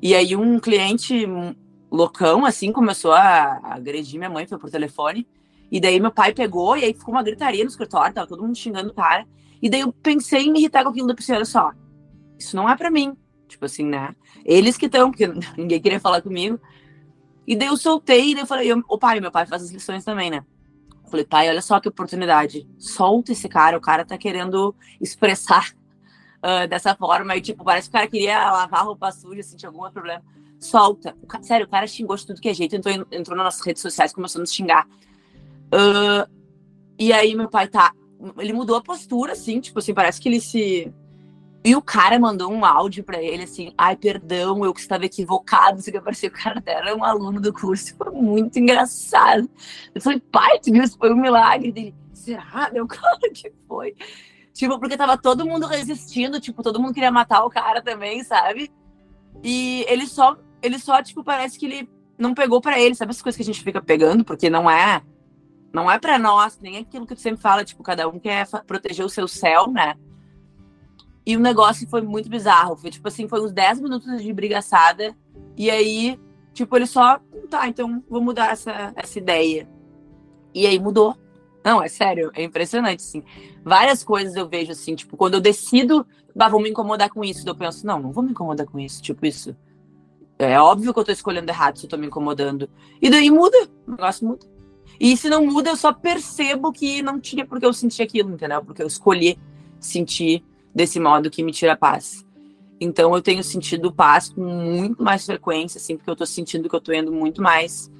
[0.00, 1.26] E aí um cliente
[1.90, 5.26] loucão, assim, começou a, agredir minha mãe, foi por telefone.
[5.72, 8.56] E daí meu pai pegou, e aí ficou uma gritaria no escritório, tava todo mundo
[8.56, 9.26] xingando o cara.
[9.60, 11.72] E daí eu pensei em me irritar com aquilo da olha só,
[12.42, 13.16] isso não é para mim.
[13.48, 14.14] Tipo assim, né?
[14.44, 15.26] Eles que estão, porque
[15.58, 16.60] ninguém queria falar comigo.
[17.46, 20.04] E daí eu soltei, e daí eu falei, o pai, meu pai faz as lições
[20.04, 20.44] também, né?
[21.04, 22.68] Eu falei, pai, olha só que oportunidade.
[22.78, 25.72] Solta esse cara, o cara tá querendo expressar
[26.38, 27.36] uh, dessa forma.
[27.36, 30.22] E, tipo, parece que o cara queria lavar roupa suja, tinha algum problema.
[30.60, 31.16] Solta.
[31.22, 33.82] O sério, o cara xingou de tudo que é jeito, entrou, entrou nas nossas redes
[33.82, 34.86] sociais, começou a nos xingar.
[35.72, 36.30] Uh,
[36.98, 37.92] e aí meu pai tá.
[38.38, 40.92] Ele mudou a postura, assim, tipo assim, parece que ele se
[41.62, 45.78] e o cara mandou um áudio para ele assim: ai, perdão, eu que estava equivocado.
[45.78, 47.94] Isso que parecia que o cara era um aluno do curso.
[47.96, 49.48] Foi muito engraçado.
[49.94, 50.58] Eu falei, pai?
[50.66, 51.94] Isso foi um milagre dele.
[52.14, 52.70] Será?
[52.72, 53.94] Meu, claro que foi.
[54.54, 58.70] Tipo, porque tava todo mundo resistindo, tipo, todo mundo queria matar o cara também, sabe?
[59.42, 63.22] E ele só, ele só, tipo, parece que ele não pegou para ele, sabe essas
[63.22, 65.02] coisas que a gente fica pegando, porque não é,
[65.72, 69.04] não é para nós, nem aquilo que tu sempre fala, tipo, cada um quer proteger
[69.04, 69.94] o seu céu, né?
[71.24, 72.76] E o negócio foi muito bizarro.
[72.76, 75.14] Foi tipo assim, foi uns 10 minutos de brigaçada.
[75.56, 76.18] E aí,
[76.52, 77.20] tipo, ele só.
[77.48, 79.68] Tá, então vou mudar essa, essa ideia.
[80.54, 81.16] E aí mudou.
[81.64, 83.22] Não, é sério, é impressionante, assim.
[83.62, 87.46] Várias coisas eu vejo assim, tipo, quando eu decido, bah, vou me incomodar com isso,
[87.46, 89.54] eu penso, não, não vou me incomodar com isso, tipo, isso.
[90.38, 92.68] É óbvio que eu tô escolhendo errado se eu tô me incomodando.
[93.00, 94.46] E daí muda, o negócio muda.
[94.98, 98.64] E se não muda, eu só percebo que não tinha porque eu senti aquilo, entendeu?
[98.64, 99.38] Porque eu escolhi
[99.78, 100.42] sentir
[100.74, 102.24] desse modo que me tira paz.
[102.80, 106.74] Então eu tenho sentido paz com muito mais frequência, assim, porque eu tô sentindo que
[106.74, 107.90] eu tô indo muito mais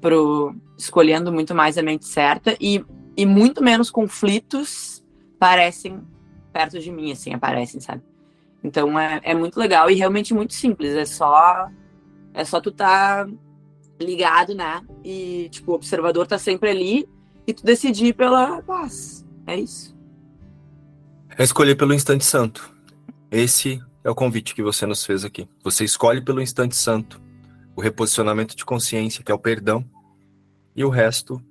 [0.00, 2.84] pro escolhendo muito mais a mente certa e,
[3.16, 5.04] e muito menos conflitos
[5.38, 6.02] parecem
[6.52, 8.02] perto de mim, assim, aparecem, sabe?
[8.62, 10.94] Então é, é muito legal e realmente muito simples.
[10.94, 11.68] É só
[12.32, 13.28] é só tu tá
[14.00, 14.82] ligado, né?
[15.04, 17.08] E tipo, o observador tá sempre ali
[17.46, 19.24] e tu decidir pela paz.
[19.46, 19.93] É isso.
[21.36, 22.72] É escolher pelo instante santo.
[23.28, 25.48] Esse é o convite que você nos fez aqui.
[25.64, 27.20] Você escolhe pelo instante santo
[27.74, 29.84] o reposicionamento de consciência, que é o perdão,
[30.76, 31.42] e o resto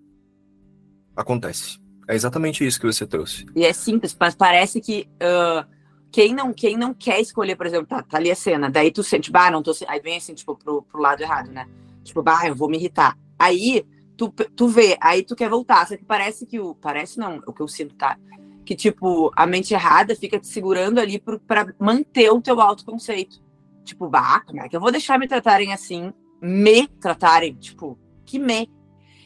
[1.13, 1.79] acontece.
[2.07, 3.45] É exatamente isso que você trouxe.
[3.53, 5.67] E é simples, mas parece que uh,
[6.09, 9.03] quem, não, quem não quer escolher, por exemplo, tá, tá ali a cena, daí tu
[9.03, 9.73] sente, bah, não tô.
[9.87, 11.67] Aí vem assim, tipo, pro, pro lado errado, né?
[12.05, 13.17] Tipo, bah, eu vou me irritar.
[13.37, 16.73] Aí tu, tu vê, aí tu quer voltar, só que parece que o.
[16.75, 18.17] Parece não, o que eu sinto, tá?
[18.65, 23.43] Que, tipo, a mente errada fica te segurando ali para manter o teu autoconceito.
[23.83, 26.13] Tipo, bah, como é que eu vou deixar me tratarem assim?
[26.41, 28.69] Me tratarem, tipo, que me.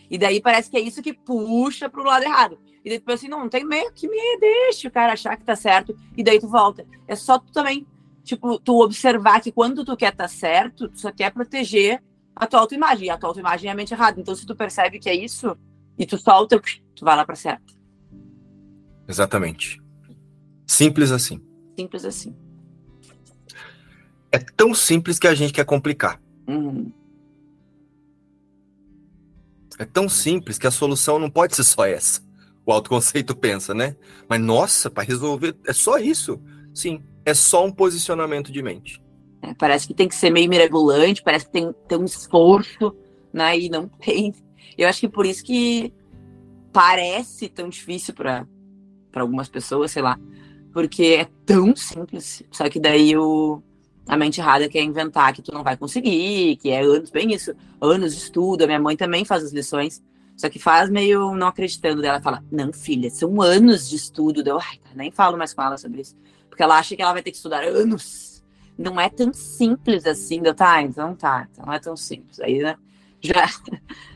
[0.10, 2.60] E daí parece que é isso que puxa pro lado errado.
[2.84, 5.44] E daí tu assim, não, não tem meio que me deixa o cara achar que
[5.44, 5.96] tá certo.
[6.16, 6.86] E daí tu volta.
[7.08, 7.86] É só tu também,
[8.24, 12.02] tipo, tu observar que quando tu quer tá certo, tu só quer proteger
[12.36, 13.08] a tua autoimagem.
[13.08, 14.20] E a tua autoimagem é a mente errada.
[14.20, 15.58] Então, se tu percebe que é isso,
[15.98, 16.60] e tu solta,
[16.96, 17.77] tu vai lá pra certo.
[19.08, 19.82] Exatamente.
[20.66, 21.42] Simples assim.
[21.78, 22.36] Simples assim.
[24.32, 26.22] É tão simples que a gente quer complicar.
[26.48, 26.92] Uhum.
[29.80, 32.26] É tão simples que a solução não pode ser só essa.
[32.66, 33.96] O autoconceito pensa, né?
[34.28, 36.42] Mas nossa, para resolver é só isso.
[36.74, 39.02] Sim, é só um posicionamento de mente.
[39.42, 42.94] É, parece que tem que ser meio mirabolante, parece que tem ter um esforço,
[43.32, 43.58] né?
[43.58, 44.34] E não tem.
[44.78, 45.94] Eu acho que por isso que
[46.74, 48.46] parece tão difícil para
[49.22, 50.20] algumas pessoas, sei lá,
[50.74, 52.44] porque é tão simples.
[52.52, 53.62] Só que daí o,
[54.08, 57.54] a mente errada quer inventar que tu não vai conseguir, que é anos, bem isso,
[57.82, 58.64] anos de estudo.
[58.64, 60.04] A minha mãe também faz as lições,
[60.36, 62.22] só que faz meio não acreditando dela.
[62.22, 64.48] Fala, não, filha, são anos de estudo.
[64.48, 66.16] Eu ai, nem falo mais com ela sobre isso,
[66.50, 68.44] porque ela acha que ela vai ter que estudar anos.
[68.78, 70.42] Não é tão simples assim.
[70.42, 72.40] Deu, tá, então tá, então não é tão simples.
[72.40, 72.78] Aí, né,
[73.20, 73.48] já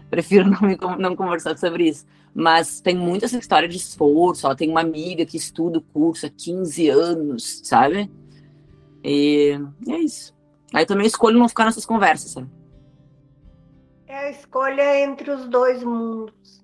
[0.10, 2.06] prefiro não, me, não conversar sobre isso.
[2.34, 4.48] Mas tem muita essa história de esforço.
[4.48, 8.10] Ó, tem uma amiga que estuda o curso há 15 anos, sabe?
[9.04, 10.34] E é isso.
[10.74, 12.50] Aí também escolho não ficar nessas conversas, sabe?
[14.08, 16.64] É a escolha entre os dois mundos.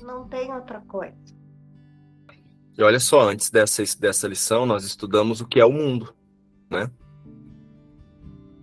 [0.00, 1.14] Não tem outra coisa.
[2.76, 6.14] E olha só, antes dessa, dessa lição, nós estudamos o que é o mundo,
[6.70, 6.90] né?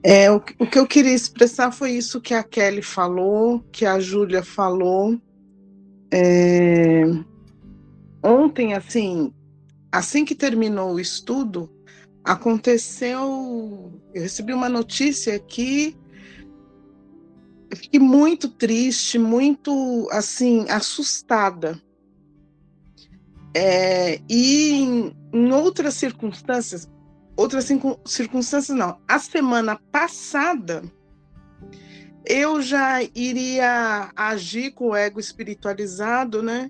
[0.04, 4.00] É, o, o que eu queria expressar foi isso que a Kelly falou, que a
[4.00, 5.20] Júlia falou.
[6.12, 7.04] É,
[8.24, 9.34] ontem, assim,
[9.92, 11.70] assim que terminou o estudo,
[12.24, 13.92] aconteceu.
[14.14, 15.98] Eu recebi uma notícia que
[17.70, 21.82] eu fiquei muito triste, muito assim assustada.
[23.54, 26.88] É, e em, em outras circunstâncias,
[27.38, 27.70] outras
[28.06, 29.00] circunstâncias não.
[29.08, 30.84] A semana passada
[32.26, 36.70] eu já iria agir com o ego espiritualizado, né?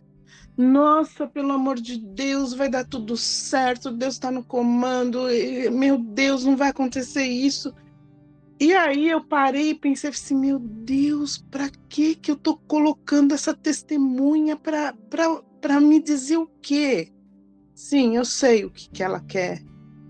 [0.55, 5.27] Nossa, pelo amor de Deus, vai dar tudo certo, Deus está no comando,
[5.71, 7.73] meu Deus, não vai acontecer isso.
[8.59, 13.35] E aí eu parei e pensei assim, meu Deus, para que que eu tô colocando
[13.35, 17.13] essa testemunha para me dizer o quê?
[17.75, 19.63] Sim, eu sei o que, que ela quer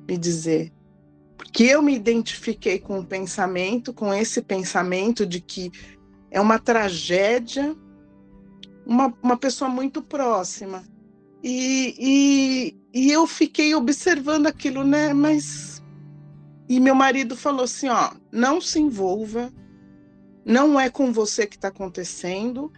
[0.08, 0.72] me dizer.
[1.38, 5.72] Porque eu me identifiquei com o pensamento, com esse pensamento de que
[6.32, 7.76] é uma tragédia,
[8.86, 10.84] uma, uma pessoa muito próxima.
[11.44, 15.14] E, e, e eu fiquei observando aquilo, né?
[15.14, 15.84] Mas.
[16.68, 19.54] E meu marido falou assim: ó, não se envolva,
[20.44, 22.72] não é com você que está acontecendo.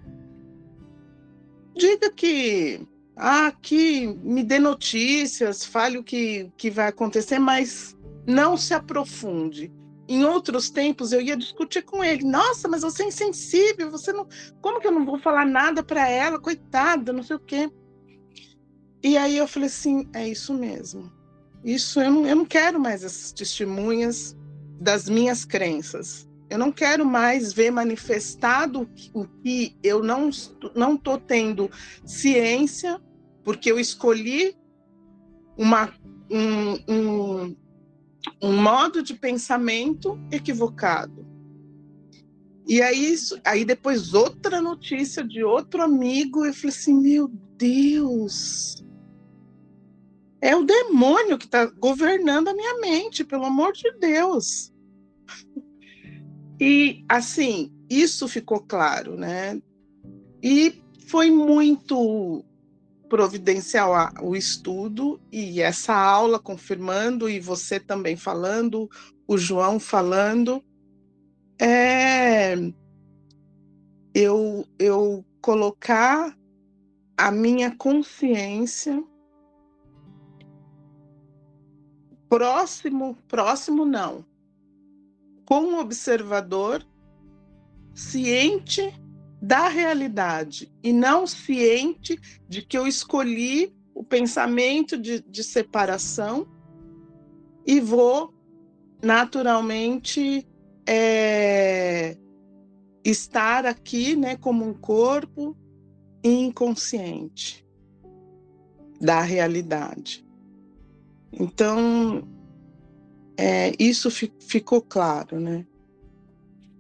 [1.76, 2.86] Diga que
[3.20, 9.70] ah, que me dê notícias, fale o que, que vai acontecer, mas não se aprofunde.
[10.08, 12.24] Em outros tempos eu ia discutir com ele.
[12.24, 14.26] Nossa, mas você é insensível, você não.
[14.62, 17.70] Como que eu não vou falar nada para ela, coitada, não sei o quê.
[19.04, 21.12] E aí eu falei assim, é isso mesmo.
[21.64, 24.36] Isso eu não, eu não quero mais essas testemunhas
[24.80, 26.26] das minhas crenças.
[26.50, 30.30] Eu não quero mais ver manifestado o que eu não
[30.74, 31.70] não tô tendo
[32.06, 33.00] ciência
[33.44, 34.56] porque eu escolhi
[35.58, 35.94] uma,
[36.30, 37.56] um, um,
[38.42, 41.28] um modo de pensamento equivocado.
[42.68, 47.28] E aí, aí depois outra notícia de outro amigo, eu falei assim, meu
[47.58, 48.84] Deus,
[50.42, 54.72] é o demônio que está governando a minha mente, pelo amor de Deus.
[56.60, 59.62] E assim, isso ficou claro, né?
[60.44, 62.46] E foi muito
[63.10, 63.92] providencial
[64.22, 68.90] o estudo e essa aula confirmando e você também falando,
[69.28, 70.64] o João falando,
[71.60, 72.56] é
[74.14, 76.38] eu, eu colocar
[77.18, 79.04] a minha consciência
[82.30, 84.24] próximo, próximo não,
[85.46, 86.86] com o observador
[87.94, 88.94] ciente
[89.42, 96.48] da realidade e não ciente de que eu escolhi o pensamento de, de separação
[97.66, 98.34] e vou
[99.02, 100.48] naturalmente
[100.88, 102.18] é,
[103.04, 105.56] estar aqui, né, como um corpo
[106.24, 107.66] inconsciente
[109.00, 110.26] da realidade.
[111.32, 112.28] Então,
[113.38, 115.66] é, isso fi, ficou claro, né?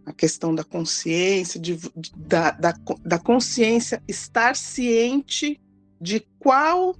[0.09, 1.77] A questão da consciência, de,
[2.17, 2.73] da, da,
[3.05, 5.61] da consciência estar ciente
[6.01, 6.95] de qual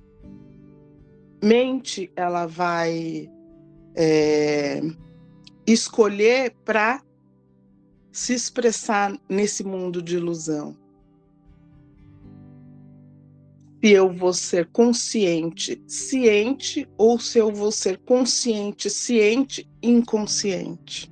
[1.41, 3.28] mente ela vai
[3.95, 4.80] é,
[5.66, 7.01] escolher para
[8.12, 10.78] se expressar nesse mundo de ilusão.
[13.84, 21.12] Se eu vou ser consciente, ciente, ou se eu vou ser consciente, ciente, inconsciente.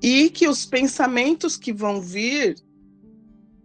[0.00, 2.56] E que os pensamentos que vão vir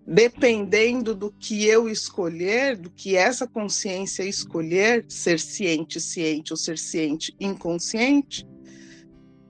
[0.05, 6.77] dependendo do que eu escolher, do que essa consciência escolher, ser ciente, ciente ou ser
[6.77, 8.45] ciente, inconsciente,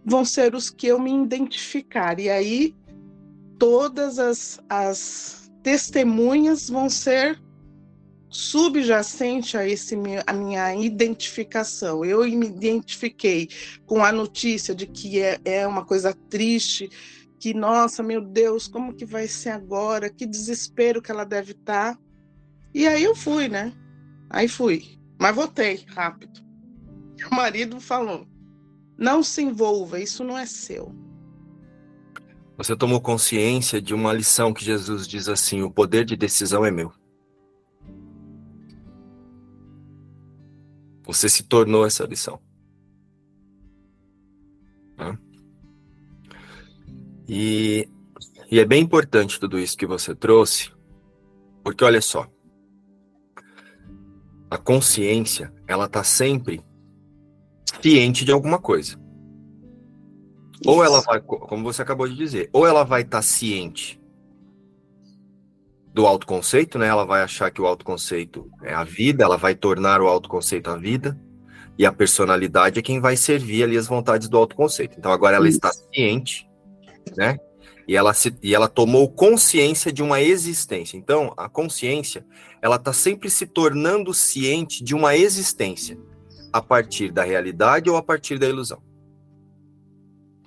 [0.06, 2.20] vão ser os que eu me identificar.
[2.20, 2.76] E aí
[3.58, 7.42] todas as, as testemunhas vão ser
[8.34, 12.04] subjacente a esse a minha identificação.
[12.04, 13.48] Eu me identifiquei
[13.86, 16.90] com a notícia de que é, é uma coisa triste
[17.40, 20.10] que, nossa, meu Deus, como que vai ser agora?
[20.10, 21.94] Que desespero que ela deve estar.
[21.94, 22.00] Tá.
[22.74, 23.72] E aí eu fui, né?
[24.30, 24.98] Aí fui.
[25.20, 26.42] Mas voltei rápido.
[27.32, 28.28] O marido falou:
[28.98, 30.92] não se envolva, isso não é seu.
[32.58, 36.72] Você tomou consciência de uma lição que Jesus diz assim: o poder de decisão é
[36.72, 36.92] meu.
[41.06, 42.40] Você se tornou essa lição.
[47.28, 47.88] E,
[48.52, 50.72] e é bem importante tudo isso que você trouxe,
[51.64, 52.28] porque olha só,
[54.50, 56.62] a consciência, ela tá sempre
[57.82, 58.92] ciente de alguma coisa.
[58.92, 60.70] Isso.
[60.70, 64.03] Ou ela vai, como você acabou de dizer, ou ela vai estar tá ciente
[65.94, 66.88] do autoconceito, né?
[66.88, 70.76] Ela vai achar que o autoconceito é a vida, ela vai tornar o autoconceito a
[70.76, 71.20] vida,
[71.78, 74.98] e a personalidade é quem vai servir ali as vontades do autoconceito.
[74.98, 76.48] Então agora ela está ciente
[77.16, 77.38] né?
[77.88, 80.96] E ela, se, e ela tomou consciência de uma existência.
[80.96, 82.26] Então, a consciência,
[82.62, 85.98] ela está sempre se tornando ciente de uma existência,
[86.52, 88.82] a partir da realidade ou a partir da ilusão.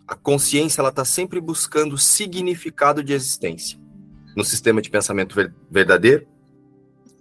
[0.09, 3.79] A consciência, ela está sempre buscando significado de existência,
[4.37, 5.35] no sistema de pensamento
[5.71, 6.27] verdadeiro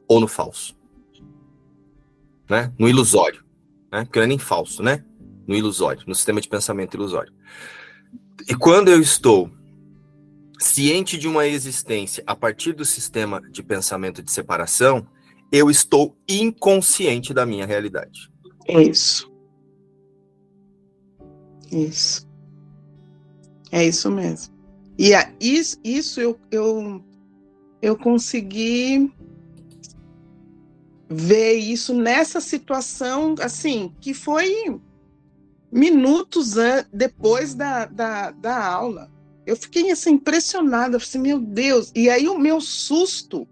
[0.08, 0.76] ou no falso.
[2.50, 2.72] Né?
[2.78, 3.44] No ilusório.
[3.92, 4.04] Né?
[4.04, 5.04] Porque não é nem falso, né?
[5.48, 7.34] No ilusório, no sistema de pensamento ilusório.
[8.48, 9.50] E quando eu estou
[10.60, 15.08] ciente de uma existência a partir do sistema de pensamento de separação,
[15.52, 18.30] eu estou inconsciente da minha realidade.
[18.68, 19.32] Isso.
[21.72, 22.28] Isso.
[23.72, 24.55] É isso mesmo.
[24.98, 27.04] E a, isso, isso eu, eu,
[27.82, 29.12] eu consegui
[31.10, 34.80] ver isso nessa situação, assim, que foi
[35.72, 36.56] minutos
[36.92, 39.12] depois da, da, da aula.
[39.46, 41.92] Eu fiquei assim, impressionada, assim, meu Deus.
[41.94, 43.48] E aí o meu susto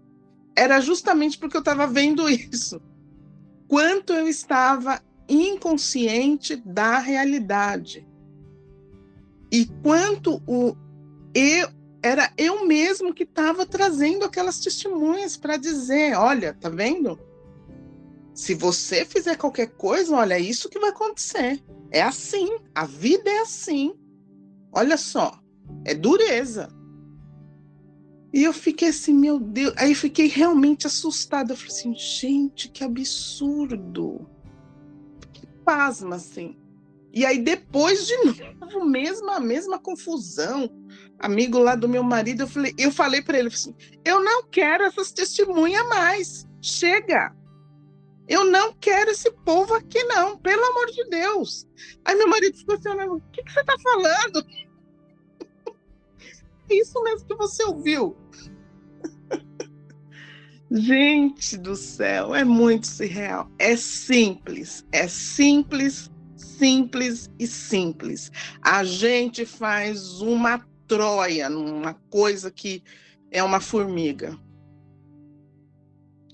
[0.56, 2.80] era justamente porque eu estava vendo isso.
[3.68, 8.06] Quanto eu estava inconsciente da realidade.
[9.50, 10.76] E quanto o
[11.34, 11.68] eu
[12.02, 17.18] era eu mesmo que estava trazendo aquelas testemunhas para dizer, olha, tá vendo?
[18.34, 21.62] Se você fizer qualquer coisa, olha, é isso que vai acontecer.
[21.90, 23.94] É assim, a vida é assim.
[24.70, 25.40] Olha só,
[25.84, 26.68] é dureza.
[28.34, 29.72] E eu fiquei assim, meu Deus.
[29.76, 31.52] Aí fiquei realmente assustada.
[31.52, 34.28] Eu falei assim, gente, que absurdo.
[35.32, 36.58] Que pasma, assim.
[37.14, 40.68] E aí, depois de novo, mesma, mesma confusão.
[41.16, 43.72] Amigo lá do meu marido, eu falei, eu falei para ele assim:
[44.04, 46.44] eu não quero essas testemunhas mais.
[46.60, 47.32] Chega.
[48.26, 51.68] Eu não quero esse povo aqui, não, pelo amor de Deus.
[52.04, 54.44] Aí meu marido ficou assim, o que, que você está falando?
[56.70, 58.16] É isso mesmo que você ouviu.
[60.72, 63.50] Gente do céu, é muito surreal.
[63.58, 66.10] É simples, é simples,
[66.58, 68.30] simples e simples.
[68.62, 72.82] A gente faz uma Troia numa coisa que
[73.30, 74.38] é uma formiga.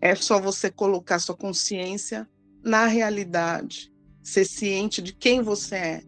[0.01, 2.29] É só você colocar sua consciência
[2.63, 3.93] na realidade,
[4.23, 6.03] ser ciente de quem você é,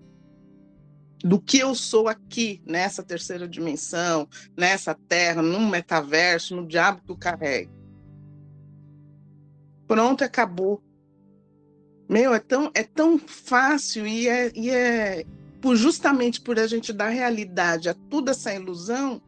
[1.24, 7.12] do que eu sou aqui, nessa terceira dimensão, nessa terra, no metaverso, no diabo que
[7.12, 7.72] eu carrego.
[9.86, 10.82] Pronto, acabou.
[12.12, 15.24] Meu, é tão, é tão fácil e é, e é
[15.62, 19.22] por, justamente por a gente dar realidade a toda essa ilusão,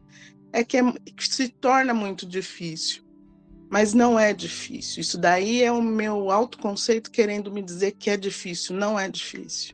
[0.53, 0.83] é que, é
[1.17, 3.01] que se torna muito difícil.
[3.71, 5.01] Mas não é difícil.
[5.01, 8.75] Isso daí é o meu autoconceito querendo me dizer que é difícil.
[8.75, 9.73] Não é difícil.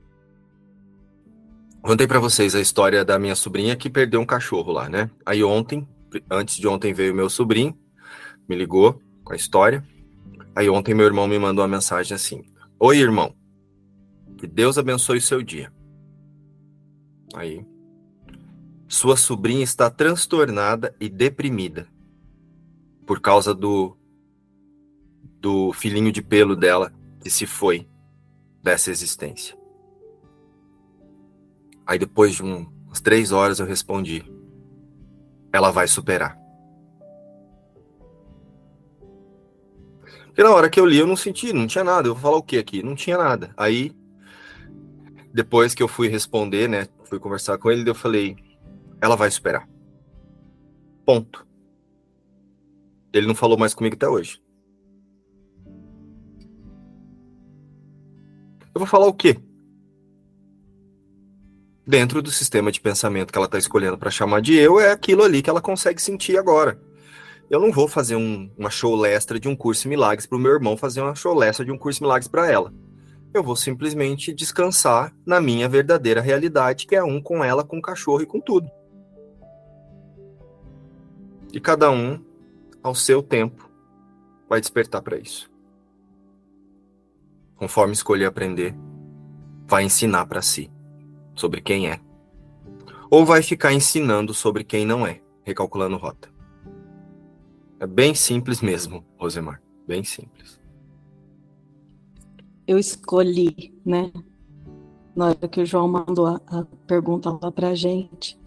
[1.82, 5.12] Contei para vocês a história da minha sobrinha que perdeu um cachorro lá, né?
[5.26, 5.86] Aí ontem,
[6.32, 7.78] antes de ontem veio meu sobrinho,
[8.48, 9.86] me ligou com a história.
[10.56, 12.46] Aí ontem meu irmão me mandou uma mensagem assim:
[12.84, 13.36] Oi, irmão.
[14.40, 15.72] Que Deus abençoe o seu dia.
[17.36, 17.64] Aí.
[18.88, 21.88] Sua sobrinha está transtornada e deprimida
[23.06, 23.96] por causa do
[25.40, 27.88] do filhinho de pelo dela que se foi
[28.64, 29.56] dessa existência.
[31.86, 34.26] Aí depois de um, umas três horas eu respondi:
[35.54, 36.36] ela vai superar.
[40.32, 42.08] Porque na hora que eu li eu não senti, não tinha nada.
[42.08, 42.82] Eu vou falar o que aqui?
[42.82, 43.54] Não tinha nada.
[43.58, 43.92] Aí
[45.34, 48.38] depois que eu fui responder, né, fui conversar com ele, eu falei:
[49.02, 49.68] ela vai superar.
[51.06, 51.46] Ponto.
[53.14, 54.42] Ele não falou mais comigo até hoje.
[58.74, 59.38] Eu vou falar o quê?
[61.86, 65.24] Dentro do sistema de pensamento que ela está escolhendo para chamar de eu, é aquilo
[65.24, 66.80] ali que ela consegue sentir agora.
[67.52, 70.54] Eu não vou fazer um, uma show lestra de um curso milagres para o meu
[70.54, 72.74] irmão fazer uma show lestra de um curso milagres para ela.
[73.34, 77.82] Eu vou simplesmente descansar na minha verdadeira realidade, que é um com ela, com o
[77.82, 78.72] cachorro e com tudo.
[81.52, 82.24] E cada um
[82.82, 83.70] ao seu tempo,
[84.48, 85.52] vai despertar para isso.
[87.58, 88.74] Conforme escolher aprender,
[89.68, 90.72] vai ensinar para si
[91.36, 92.00] sobre quem é.
[93.10, 96.31] Ou vai ficar ensinando sobre quem não é, recalculando rota.
[97.82, 99.62] É bem simples mesmo, Rosemar.
[99.86, 100.58] Bem simples.
[102.66, 104.10] Eu escolhi, né?
[105.14, 108.40] Na hora que o João mandou a, a pergunta lá pra gente,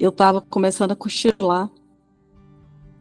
[0.00, 1.70] eu tava começando a cochilar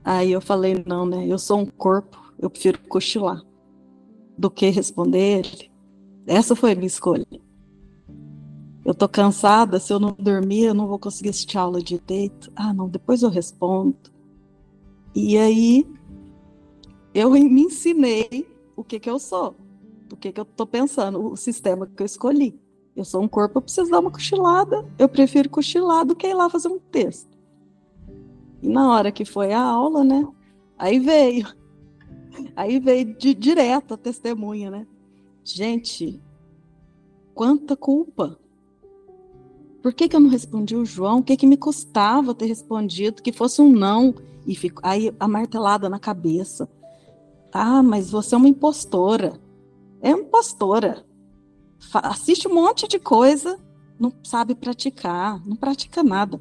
[0.03, 1.26] Aí eu falei, não, né?
[1.26, 3.41] Eu sou um corpo, eu prefiro cochilar
[4.38, 5.71] do que responder ele.
[6.28, 7.26] Essa foi a minha escolha.
[8.84, 12.51] Eu tô cansada, se eu não dormir, eu não vou conseguir assistir aula direito.
[12.53, 13.95] Ah, não, depois eu respondo.
[15.16, 15.86] E aí
[17.14, 19.55] eu me ensinei o que que eu sou,
[20.11, 22.59] o que que eu tô pensando, o sistema que eu escolhi.
[22.95, 24.86] Eu sou um corpo, eu preciso dar uma cochilada.
[24.99, 27.36] Eu prefiro cochilar do que ir lá fazer um texto.
[28.61, 30.28] E na hora que foi a aula, né?
[30.78, 31.47] Aí veio.
[32.55, 34.88] Aí veio de direto a testemunha, né?
[35.43, 36.22] Gente,
[37.34, 38.39] quanta culpa.
[39.82, 41.20] Por que, que eu não respondi o João?
[41.20, 43.22] O que, que me custava ter respondido?
[43.22, 44.16] Que fosse um não.
[44.46, 46.70] E fico, aí a martelada na cabeça.
[47.52, 49.39] Ah, mas você é uma impostora.
[50.02, 51.06] É uma impostora.
[51.94, 53.60] Assiste um monte de coisa,
[54.00, 56.39] não sabe praticar, não pratica nada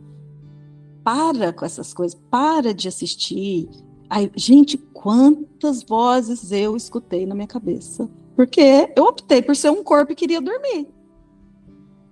[1.04, 3.68] para com essas coisas, para de assistir.
[4.08, 8.08] Ai, gente, quantas vozes eu escutei na minha cabeça.
[8.36, 10.88] Porque eu optei por ser um corpo e queria dormir.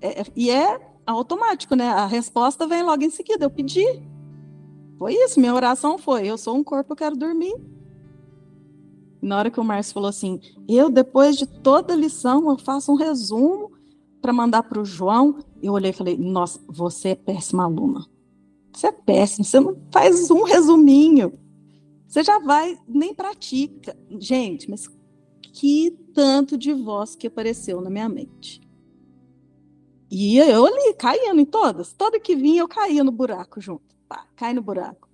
[0.01, 1.89] É, é, e é automático, né?
[1.89, 3.45] A resposta vem logo em seguida.
[3.45, 3.85] Eu pedi.
[5.01, 7.55] Foi isso, minha oração foi: eu sou um corpo, eu quero dormir.
[9.23, 10.39] Na hora que o Márcio falou assim,
[10.69, 13.73] eu, depois de toda a lição, eu faço um resumo
[14.21, 15.39] para mandar para o João.
[15.63, 18.05] Eu olhei e falei: nossa, você é péssima aluna.
[18.75, 21.33] Você é péssimo, você não faz um resuminho.
[22.07, 23.97] Você já vai, nem pratica.
[24.19, 24.87] Gente, mas
[25.41, 28.61] que tanto de voz que apareceu na minha mente.
[30.11, 31.91] E eu ali, caindo em todas.
[31.95, 33.90] Toda que vinha, eu caía no buraco junto.
[34.11, 35.09] Pá, cai no buraco.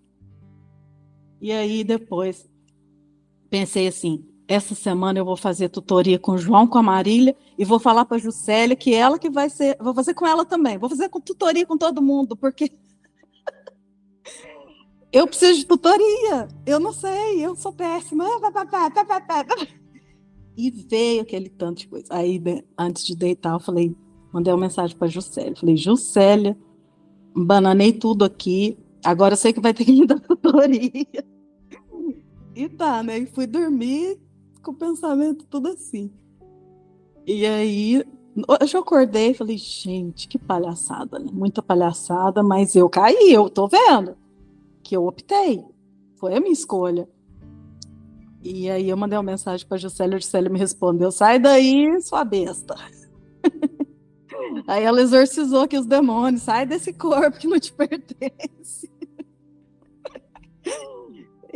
[1.38, 2.48] E aí, depois,
[3.50, 7.64] pensei assim, essa semana eu vou fazer tutoria com o João, com a Marília, e
[7.64, 10.78] vou falar para a Juscelia que ela que vai ser, vou fazer com ela também,
[10.78, 12.72] vou fazer com tutoria com todo mundo, porque
[15.12, 16.48] eu preciso de tutoria.
[16.64, 18.24] Eu não sei, eu sou péssima.
[20.56, 22.06] E veio aquele tanto de coisa.
[22.08, 23.94] Aí, né, antes de deitar, eu falei,
[24.32, 25.54] mandei uma mensagem para Juscelia.
[25.54, 26.56] Falei, Juscelia,
[27.34, 28.78] bananei tudo aqui.
[29.06, 31.06] Agora eu sei que vai ter que me dar tutoria.
[32.56, 33.18] E tá, né?
[33.18, 34.18] E fui dormir
[34.64, 36.10] com o pensamento tudo assim.
[37.24, 38.04] E aí,
[38.72, 41.30] eu acordei e falei, gente, que palhaçada, né?
[41.32, 44.16] Muita palhaçada, mas eu caí, eu tô vendo
[44.82, 45.64] que eu optei.
[46.16, 47.08] Foi a minha escolha.
[48.42, 52.00] E aí eu mandei uma mensagem para a Juscelia, a Juscelia me respondeu: sai daí,
[52.02, 52.74] sua besta.
[54.66, 58.95] aí ela exorcizou aqui os demônios, sai desse corpo que não te pertence.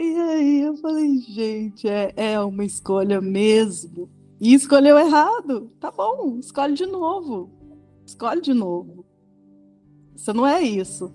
[0.02, 4.08] E aí eu falei, gente, é, é uma escolha mesmo.
[4.40, 5.70] E escolheu errado.
[5.78, 7.50] Tá bom, escolhe de novo.
[8.06, 9.04] Escolhe de novo.
[10.16, 11.12] Isso não é isso.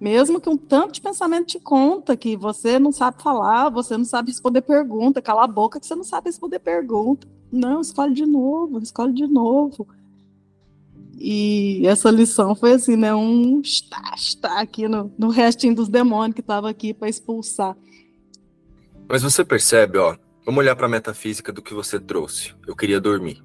[0.00, 4.04] Mesmo que um tanto de pensamento te conta que você não sabe falar, você não
[4.04, 7.28] sabe responder pergunta, cala a boca que você não sabe responder pergunta.
[7.52, 9.86] Não, escolhe de novo, escolhe de novo.
[11.22, 13.14] E essa lição foi assim, né?
[13.14, 17.76] Um está, está aqui no, no restinho dos demônios que estava aqui para expulsar.
[19.06, 20.16] Mas você percebe, ó,
[20.46, 22.54] vamos olhar para a metafísica do que você trouxe.
[22.66, 23.44] Eu queria dormir.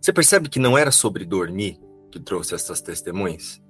[0.00, 1.78] Você percebe que não era sobre dormir
[2.10, 3.62] que trouxe essas testemunhas?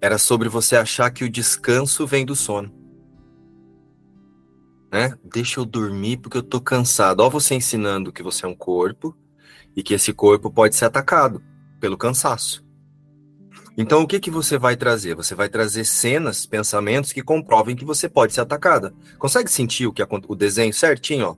[0.00, 2.72] Era sobre você achar que o descanso vem do sono.
[4.90, 5.14] Né?
[5.22, 7.20] Deixa eu dormir porque eu tô cansado.
[7.20, 9.14] Ó, você ensinando que você é um corpo
[9.76, 11.42] e que esse corpo pode ser atacado
[11.84, 12.64] pelo cansaço.
[13.76, 15.14] Então, o que que você vai trazer?
[15.16, 18.94] Você vai trazer cenas, pensamentos que comprovem que você pode ser atacada.
[19.18, 21.36] Consegue sentir o que o desenho certinho, ó?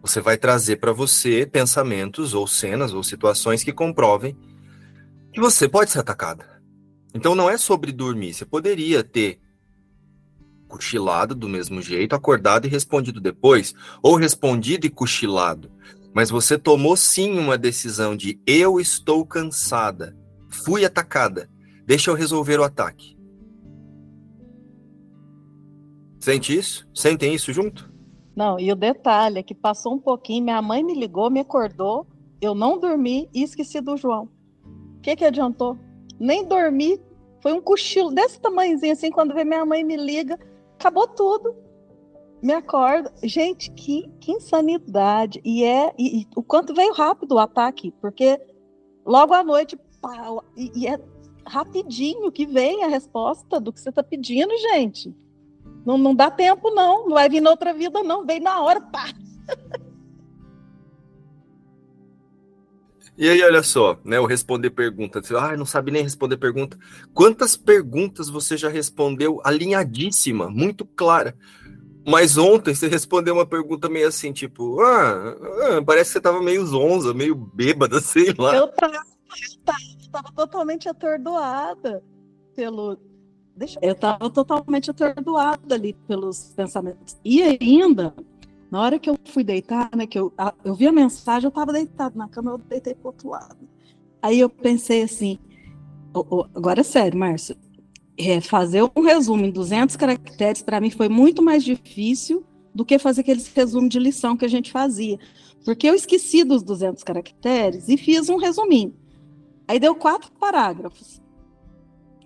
[0.00, 4.36] Você vai trazer para você pensamentos ou cenas ou situações que comprovem
[5.32, 6.62] que você pode ser atacada.
[7.12, 8.32] Então não é sobre dormir.
[8.32, 9.40] Você poderia ter
[10.68, 15.68] cochilado do mesmo jeito, acordado e respondido depois, ou respondido e cochilado.
[16.12, 20.16] Mas você tomou sim uma decisão de eu estou cansada,
[20.48, 21.48] fui atacada,
[21.86, 23.16] deixa eu resolver o ataque.
[26.18, 26.88] Sente isso?
[26.92, 27.90] Sentem isso junto?
[28.34, 32.06] Não, e o detalhe é que passou um pouquinho, minha mãe me ligou, me acordou,
[32.40, 34.28] eu não dormi e esqueci do João.
[34.96, 35.78] O que, que adiantou?
[36.18, 37.00] Nem dormi,
[37.40, 40.38] foi um cochilo desse tamanhozinho assim, quando vê minha mãe me liga,
[40.74, 41.69] acabou tudo
[42.42, 43.10] me acordo.
[43.22, 45.40] Gente, que, que insanidade.
[45.44, 48.40] E é e, e, o quanto veio rápido o ataque, porque
[49.04, 50.98] logo à noite, pau, e, e, é
[51.46, 55.14] rapidinho que vem a resposta do que você está pedindo, gente.
[55.84, 57.08] Não, não dá tempo, não.
[57.08, 58.24] Não vai vir na outra vida, não.
[58.24, 59.06] Vem na hora, pá.
[63.18, 64.18] E aí, olha só, né?
[64.18, 65.20] O responder pergunta.
[65.38, 66.78] Ah, não sabe nem responder pergunta.
[67.12, 71.36] Quantas perguntas você já respondeu alinhadíssima, muito clara?
[72.06, 75.36] Mas ontem você respondeu uma pergunta meio assim, tipo, ah,
[75.76, 78.56] ah parece que você tava meio zonza, meio bêbada, sei lá.
[78.56, 82.02] Eu tava, eu tava, eu tava totalmente atordoada
[82.54, 82.98] pelo.
[83.56, 83.78] Deixa...
[83.82, 87.18] Eu tava totalmente atordoada ali pelos pensamentos.
[87.24, 88.14] E ainda,
[88.70, 90.32] na hora que eu fui deitar, né, que eu,
[90.64, 93.68] eu vi a mensagem, eu tava deitado na cama, eu deitei pro outro lado.
[94.22, 95.38] Aí eu pensei assim,
[96.14, 97.56] oh, oh, agora é sério, Márcio,
[98.20, 102.44] é, fazer um resumo em 200 caracteres, para mim, foi muito mais difícil
[102.74, 105.18] do que fazer aqueles resumos de lição que a gente fazia.
[105.64, 108.94] Porque eu esqueci dos 200 caracteres e fiz um resuminho.
[109.66, 111.20] Aí deu quatro parágrafos.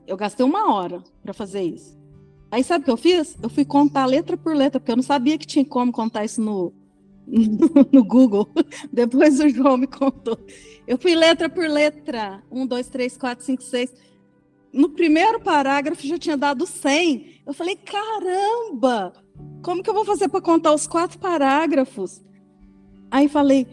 [0.06, 1.96] Eu gastei uma hora para fazer isso.
[2.50, 3.36] Aí sabe o que eu fiz?
[3.42, 6.40] Eu fui contar letra por letra, porque eu não sabia que tinha como contar isso
[6.40, 6.72] no,
[7.26, 8.48] no, no Google.
[8.92, 10.38] Depois o João me contou.
[10.86, 12.42] Eu fui letra por letra.
[12.50, 13.92] Um, dois, três, quatro, cinco, seis
[14.74, 17.42] no primeiro parágrafo já tinha dado 100.
[17.46, 19.12] Eu falei, caramba,
[19.62, 22.20] como que eu vou fazer para contar os quatro parágrafos?
[23.10, 23.66] Aí falei,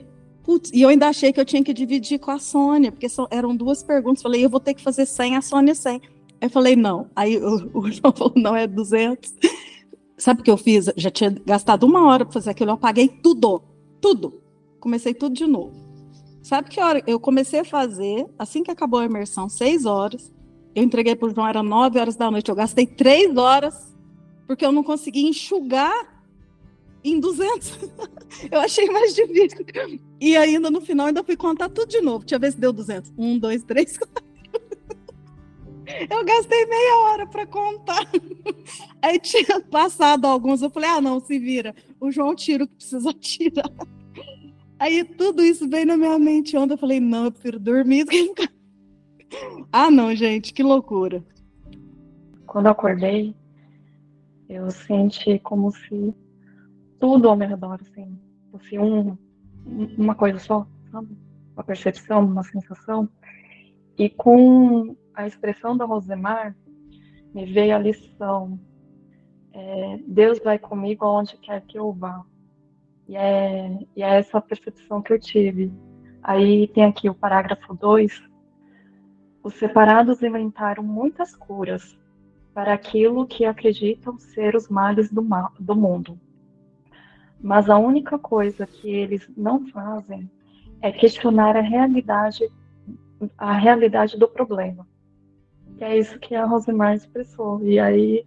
[0.43, 3.55] putz, e eu ainda achei que eu tinha que dividir com a Sônia, porque eram
[3.55, 4.21] duas perguntas.
[4.21, 6.01] Falei, eu vou ter que fazer 100, a Sônia 100.
[6.39, 7.09] Aí falei, não.
[7.15, 9.33] Aí o, o João falou, não, é 200.
[10.17, 10.87] Sabe o que eu fiz?
[10.95, 13.63] Já tinha gastado uma hora para fazer aquilo, eu apaguei tudo,
[13.99, 14.39] tudo.
[14.79, 15.73] Comecei tudo de novo.
[16.43, 20.31] Sabe que hora eu comecei a fazer, assim que acabou a imersão, seis horas,
[20.73, 22.49] eu entreguei para o João, era 9 horas da noite.
[22.49, 23.95] Eu gastei três horas
[24.47, 26.23] porque eu não consegui enxugar
[27.03, 27.79] em 200.
[28.51, 29.65] eu achei mais difícil.
[30.19, 32.19] E ainda no final, ainda fui contar tudo de novo.
[32.19, 33.13] Deixa eu ver se deu 200.
[33.17, 34.23] Um, dois, três, quatro.
[36.09, 38.07] Eu gastei meia hora para contar.
[39.01, 41.75] Aí tinha passado alguns, eu falei, ah, não, se vira.
[41.99, 43.69] O João tira o que precisa tirar.
[44.79, 46.75] Aí tudo isso veio na minha mente ontem.
[46.75, 48.49] Eu falei, não, eu prefiro dormir do que ficar
[49.71, 51.23] ah, não, gente, que loucura.
[52.45, 53.35] Quando eu acordei,
[54.49, 56.13] eu senti como se
[56.99, 58.19] tudo ao meu redor, assim,
[58.51, 59.17] fosse um,
[59.97, 61.17] uma coisa só, sabe?
[61.53, 63.09] Uma percepção, uma sensação.
[63.97, 66.55] E com a expressão da Rosemar,
[67.33, 68.59] me veio a lição.
[69.53, 72.23] É, Deus vai comigo aonde quer que eu vá.
[73.07, 75.71] E é, e é essa percepção que eu tive.
[76.21, 78.30] Aí tem aqui o parágrafo 2,
[79.43, 81.97] os separados inventaram muitas curas
[82.53, 86.19] para aquilo que acreditam ser os males do, mal, do mundo.
[87.41, 90.29] Mas a única coisa que eles não fazem
[90.81, 92.51] é questionar a realidade,
[93.37, 94.87] a realidade do problema.
[95.77, 97.63] Que é isso que a Rosemar expressou.
[97.63, 98.25] E aí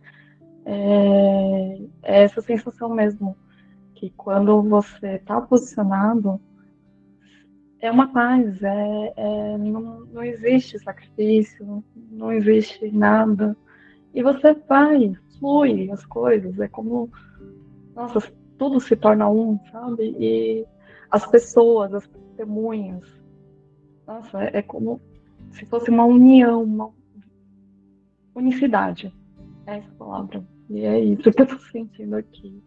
[0.65, 3.37] é, é essa sensação mesmo
[3.95, 6.41] que quando você está posicionado
[7.87, 13.57] é uma paz, é, é não, não, existe sacrifício, não existe nada.
[14.15, 17.11] E você vai, flui as coisas, é como,
[17.95, 18.21] nossa,
[18.57, 20.17] tudo se torna um, sabe?
[20.19, 20.67] E
[21.11, 23.05] as pessoas, as testemunhas,
[24.07, 25.01] nossa, é, é como
[25.53, 26.91] se fosse uma união, uma
[28.35, 29.15] unicidade.
[29.67, 30.43] É essa palavra.
[30.71, 32.63] E é isso que eu estou sentindo aqui.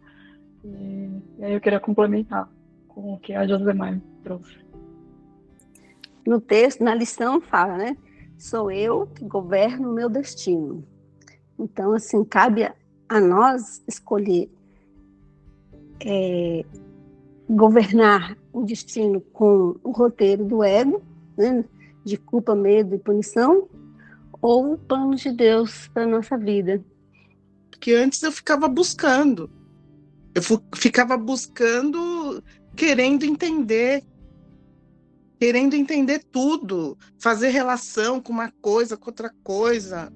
[0.64, 0.68] E,
[1.38, 2.48] e, aí eu queria complementar
[2.86, 4.67] com o que a Josemar trouxe.
[6.28, 7.96] No texto, na lição, fala, né?
[8.36, 10.86] Sou eu que governo o meu destino.
[11.58, 12.70] Então, assim, cabe
[13.08, 14.50] a, nós escolher
[16.04, 16.66] é,
[17.48, 21.02] governar o destino com o roteiro do ego,
[21.34, 21.64] né?
[22.04, 23.66] de culpa, medo e punição,
[24.42, 26.84] ou o plano de Deus para nossa vida.
[27.70, 29.50] Porque antes eu ficava buscando.
[30.34, 30.42] Eu
[30.74, 32.44] ficava buscando,
[32.76, 34.04] querendo entender,
[35.38, 40.12] querendo entender tudo, fazer relação com uma coisa, com outra coisa.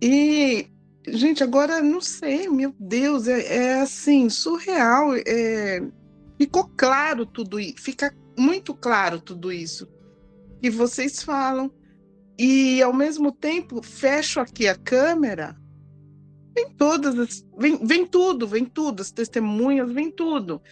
[0.00, 0.66] E,
[1.08, 5.14] gente, agora não sei, meu Deus, é, é assim, surreal.
[5.26, 5.82] É,
[6.38, 9.88] ficou claro tudo isso, fica muito claro tudo isso
[10.62, 11.70] que vocês falam.
[12.38, 15.56] E ao mesmo tempo, fecho aqui a câmera,
[16.54, 20.62] vem todas as, vem, vem tudo, vem tudo, as testemunhas, vem tudo.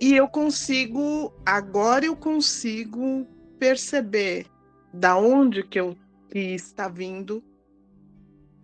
[0.00, 3.26] E eu consigo, agora eu consigo
[3.58, 4.46] perceber
[4.92, 5.96] da onde que eu
[6.30, 7.42] que está vindo,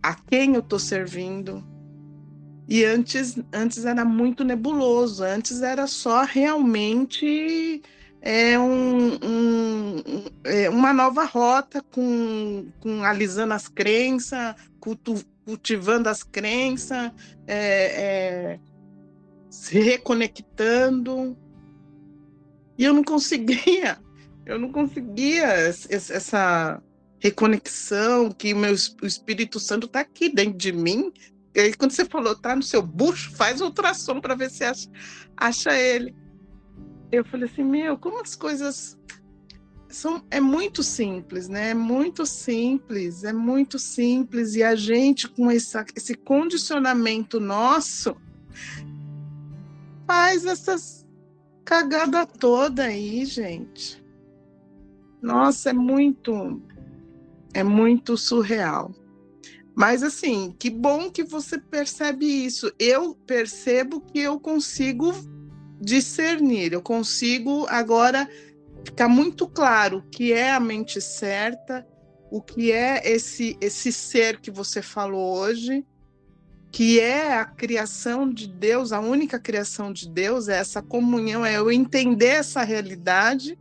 [0.02, 1.64] a quem eu estou servindo.
[2.68, 7.82] E antes, antes era muito nebuloso, antes era só realmente
[8.20, 10.02] é um, um,
[10.44, 14.54] é uma nova rota com, com alisando as crenças,
[15.44, 17.10] cultivando as crenças,
[17.46, 18.60] é, é,
[19.52, 21.36] se reconectando.
[22.78, 23.98] E eu não conseguia,
[24.46, 26.82] eu não conseguia essa
[27.20, 28.72] reconexão que meu,
[29.02, 31.12] o Espírito Santo está aqui dentro de mim.
[31.54, 34.88] E aí, quando você falou, tá no seu bucho, faz ultrassom para ver se acha,
[35.36, 36.14] acha ele
[37.12, 38.98] eu falei assim, meu, como as coisas
[39.86, 41.70] são é muito simples, né?
[41.70, 48.16] É muito simples, é muito simples e a gente com essa, esse condicionamento nosso
[50.06, 51.06] faz essas
[51.64, 54.02] cagada toda aí, gente.
[55.20, 56.60] Nossa, é muito
[57.54, 58.94] é muito surreal.
[59.74, 62.72] Mas assim, que bom que você percebe isso.
[62.78, 65.12] Eu percebo que eu consigo
[65.80, 68.28] discernir, eu consigo agora
[68.84, 71.86] ficar muito claro o que é a mente certa,
[72.30, 75.84] o que é esse esse ser que você falou hoje,
[76.72, 81.58] que é a criação de Deus, a única criação de Deus, é essa comunhão, é
[81.58, 83.58] eu entender essa realidade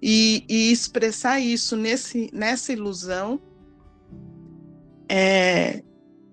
[0.00, 3.40] e, e expressar isso nesse, nessa ilusão
[5.08, 5.82] é,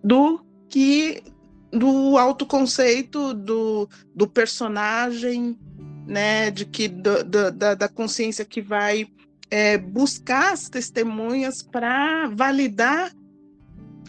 [0.04, 1.24] do que
[1.72, 5.58] do autoconceito do, do personagem,
[6.06, 9.08] né, de que do, do, da, da consciência que vai
[9.50, 13.12] é, buscar as testemunhas para validar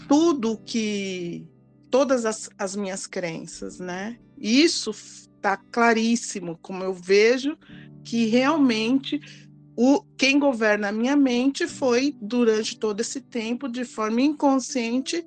[0.06, 1.48] tudo que
[1.94, 4.18] todas as, as minhas crenças, né?
[4.36, 7.56] Isso está claríssimo, como eu vejo
[8.02, 9.20] que realmente
[9.76, 15.24] o quem governa a minha mente foi durante todo esse tempo de forma inconsciente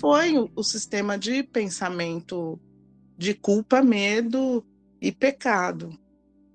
[0.00, 2.58] foi o, o sistema de pensamento
[3.18, 4.64] de culpa, medo
[4.98, 5.90] e pecado.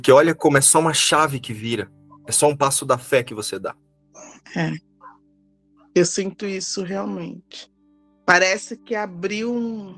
[0.02, 1.88] Que olha como é só uma chave que vira,
[2.26, 3.76] é só um passo da fé que você dá.
[4.58, 4.72] É.
[5.94, 7.72] Eu sinto isso realmente.
[8.26, 9.95] Parece que abriu um,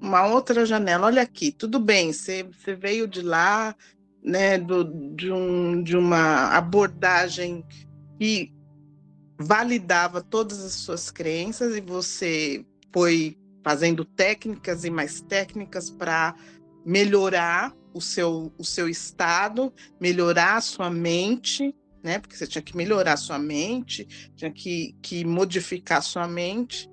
[0.00, 1.06] uma outra janela.
[1.06, 2.48] Olha aqui, tudo bem, você,
[2.80, 3.74] veio de lá,
[4.22, 7.64] né, do, de, um, de uma abordagem
[8.18, 8.52] que
[9.38, 16.34] validava todas as suas crenças e você foi fazendo técnicas e mais técnicas para
[16.84, 22.18] melhorar o seu, o seu estado, melhorar a sua mente, né?
[22.18, 26.88] Porque você tinha que melhorar a sua mente, tinha que, que modificar a sua mente.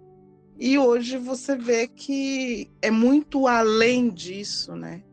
[0.58, 5.04] E hoje você vê que é muito além disso, né?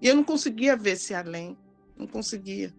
[0.00, 1.56] E eu não conseguia ver esse além,
[1.96, 2.74] não conseguia.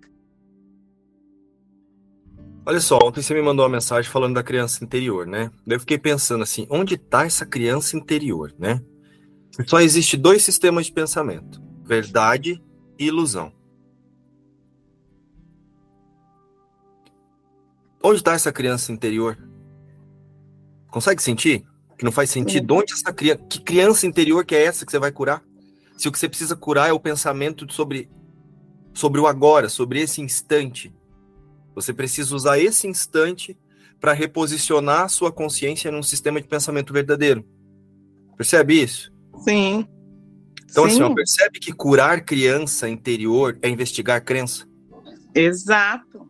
[2.66, 5.52] Olha só, ontem você me mandou uma mensagem falando da criança interior, né?
[5.66, 8.82] Eu fiquei pensando assim, onde está essa criança interior, né?
[9.68, 12.62] Só existe dois sistemas de pensamento: verdade
[12.98, 13.52] e ilusão.
[18.02, 19.38] Onde está essa criança interior?
[20.90, 21.66] Consegue sentir?
[22.04, 22.76] Que não faz sentido?
[22.76, 23.46] Onde essa criança?
[23.50, 25.42] Que criança interior que é essa que você vai curar?
[25.98, 28.10] Se o que você precisa curar é o pensamento sobre,
[28.94, 30.94] sobre o agora, sobre esse instante,
[31.74, 33.58] você precisa usar esse instante
[34.02, 37.46] para reposicionar a sua consciência num sistema de pensamento verdadeiro.
[38.36, 39.10] Percebe isso?
[39.38, 39.88] Sim.
[40.70, 40.96] Então, Sim.
[40.96, 44.68] assim, ó, percebe que curar criança interior é investigar crença?
[45.34, 46.30] Exato.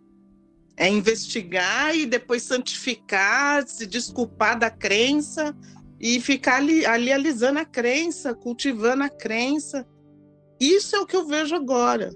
[0.76, 5.56] É investigar e depois santificar, se desculpar da crença
[6.00, 9.88] e ficar ali, ali alisando a crença, cultivando a crença.
[10.60, 12.12] Isso é o que eu vejo agora.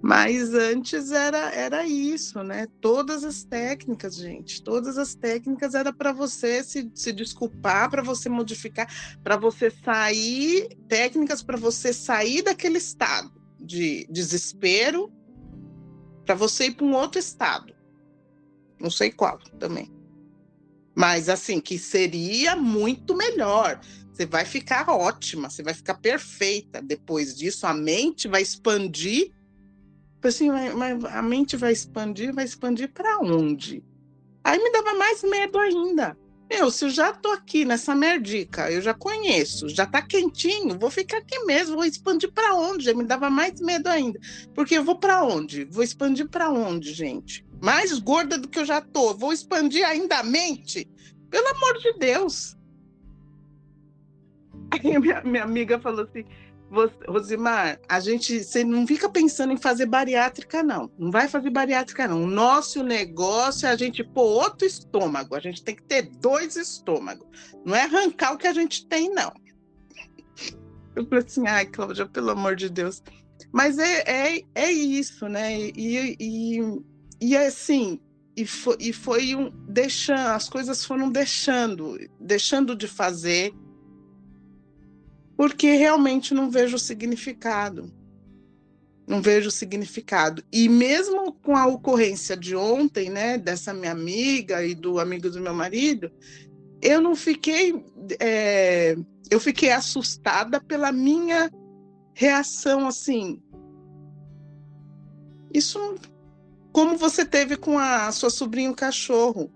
[0.00, 2.66] Mas antes era, era isso, né?
[2.80, 8.28] Todas as técnicas, gente, todas as técnicas era para você se, se desculpar, para você
[8.28, 8.88] modificar,
[9.24, 15.12] para você sair, técnicas para você sair daquele estado de desespero,
[16.28, 17.74] para você ir para um outro estado.
[18.78, 19.90] Não sei qual também.
[20.94, 23.80] Mas assim, que seria muito melhor.
[24.12, 26.82] Você vai ficar ótima, você vai ficar perfeita.
[26.82, 29.32] Depois disso, a mente vai expandir
[30.22, 33.82] assim, mas a mente vai expandir, vai expandir para onde?
[34.44, 36.14] Aí me dava mais medo ainda.
[36.50, 40.90] Meu, se eu já tô aqui nessa merdica, eu já conheço, já tá quentinho, vou
[40.90, 42.86] ficar aqui mesmo, vou expandir para onde?
[42.86, 44.18] Já me dava mais medo ainda.
[44.54, 45.64] Porque eu vou para onde?
[45.64, 47.44] Vou expandir para onde, gente?
[47.60, 50.88] Mais gorda do que eu já tô, vou expandir ainda a mente?
[51.30, 52.56] Pelo amor de Deus.
[54.70, 56.24] Aí minha, minha amiga falou assim:
[56.70, 60.90] você, Rosimar, a gente você não fica pensando em fazer bariátrica, não.
[60.98, 62.24] Não vai fazer bariátrica, não.
[62.24, 65.34] O nosso negócio é a gente pôr outro estômago.
[65.34, 67.26] A gente tem que ter dois estômagos.
[67.64, 69.32] Não é arrancar o que a gente tem, não.
[70.94, 73.02] Eu falei assim, ai, Cláudia, pelo amor de Deus.
[73.52, 74.02] Mas é,
[74.36, 75.58] é, é isso, né?
[75.58, 76.60] E, e,
[77.20, 78.00] e assim,
[78.36, 83.52] e foi, e foi um deixando, as coisas foram deixando, deixando de fazer
[85.38, 87.94] porque realmente não vejo significado.
[89.06, 90.42] Não vejo significado.
[90.52, 95.40] E mesmo com a ocorrência de ontem, né, dessa minha amiga e do amigo do
[95.40, 96.10] meu marido,
[96.82, 97.84] eu não fiquei.
[98.18, 98.96] É,
[99.30, 101.48] eu fiquei assustada pela minha
[102.14, 103.40] reação assim.
[105.54, 105.94] Isso
[106.72, 109.52] como você teve com a sua sobrinha cachorro.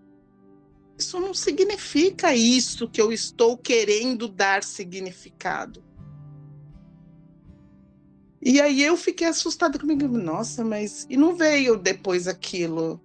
[0.99, 5.83] Isso não significa isso que eu estou querendo dar significado.
[8.41, 10.09] E aí eu fiquei assustada comigo.
[10.09, 11.07] Nossa, mas.
[11.09, 13.01] E não veio depois aquilo.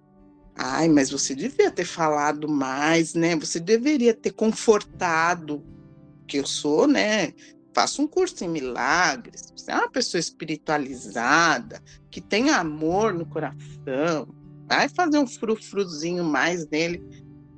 [0.56, 3.36] Ai, mas você devia ter falado mais, né?
[3.36, 5.64] Você deveria ter confortado.
[6.26, 7.32] Que eu sou, né?
[7.72, 9.52] Faço um curso em milagres.
[9.56, 14.28] Você é uma pessoa espiritualizada, que tem amor no coração.
[14.68, 17.00] Vai fazer um frufruzinho mais nele.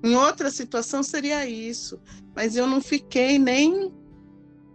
[0.03, 2.01] Em outra situação seria isso,
[2.35, 3.93] mas eu não fiquei nem,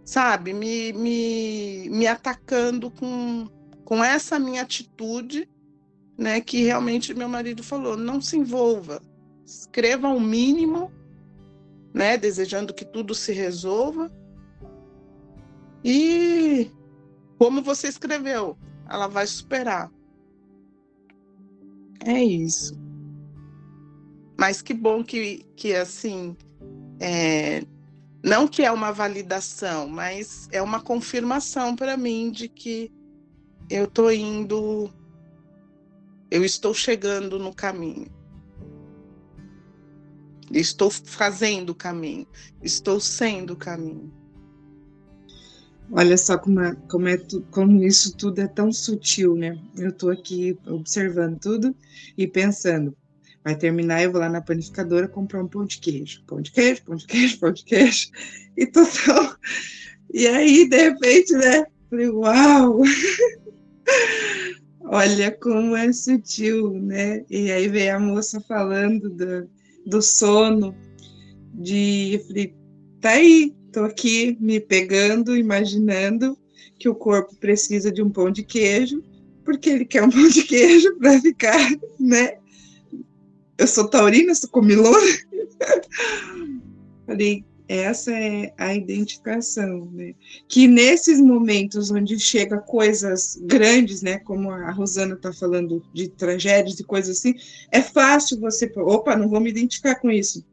[0.04, 3.48] sabe, me, me, me atacando com,
[3.84, 5.48] com essa minha atitude,
[6.16, 9.02] né, que realmente meu marido falou, não se envolva,
[9.44, 10.92] escreva o mínimo,
[11.92, 14.10] né, desejando que tudo se resolva,
[15.84, 16.70] e
[17.38, 18.56] como você escreveu,
[18.88, 19.90] ela vai superar.
[22.04, 22.85] É isso.
[24.38, 26.36] Mas que bom que, que assim,
[27.00, 27.62] é,
[28.22, 32.92] não que é uma validação, mas é uma confirmação para mim de que
[33.70, 34.90] eu estou indo,
[36.30, 38.14] eu estou chegando no caminho.
[40.52, 42.26] Estou fazendo o caminho,
[42.62, 44.12] estou sendo o caminho.
[45.90, 47.16] Olha só como, é, como, é,
[47.50, 49.56] como isso tudo é tão sutil, né?
[49.76, 51.74] Eu estou aqui observando tudo
[52.18, 52.96] e pensando,
[53.46, 56.20] Vai terminar, eu vou lá na panificadora comprar um pão de queijo.
[56.26, 58.08] Pão de queijo, pão de queijo, pão de queijo.
[58.56, 59.36] E total.
[60.12, 61.64] E aí, de repente, né?
[61.88, 62.80] Falei, uau!
[64.82, 67.24] Olha como é sutil, né?
[67.30, 69.48] E aí veio a moça falando do,
[69.86, 70.74] do sono,
[71.54, 72.14] de.
[72.14, 72.54] Eu falei,
[73.00, 76.36] tá aí, tô aqui me pegando, imaginando
[76.80, 79.04] que o corpo precisa de um pão de queijo,
[79.44, 81.70] porque ele quer um pão de queijo para ficar,
[82.00, 82.38] né?
[83.58, 85.06] Eu sou taurina, sou comilona.
[87.06, 90.14] Falei, essa é a identificação, né?
[90.48, 94.18] Que nesses momentos onde chega coisas grandes, né?
[94.20, 97.34] Como a Rosana está falando de tragédias e coisas assim,
[97.72, 100.44] é fácil você, opa, não vou me identificar com isso.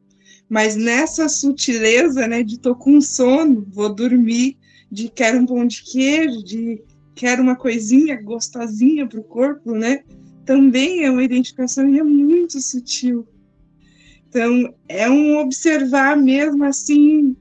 [0.48, 2.42] Mas nessa sutileza, né?
[2.42, 4.56] De tô com sono, vou dormir,
[4.90, 6.82] de quero um pão de queijo, de
[7.14, 10.02] quero uma coisinha gostosinha para o corpo, né?
[10.44, 13.26] Também é uma identificação e é muito sutil.
[14.28, 17.36] Então, é um observar mesmo assim,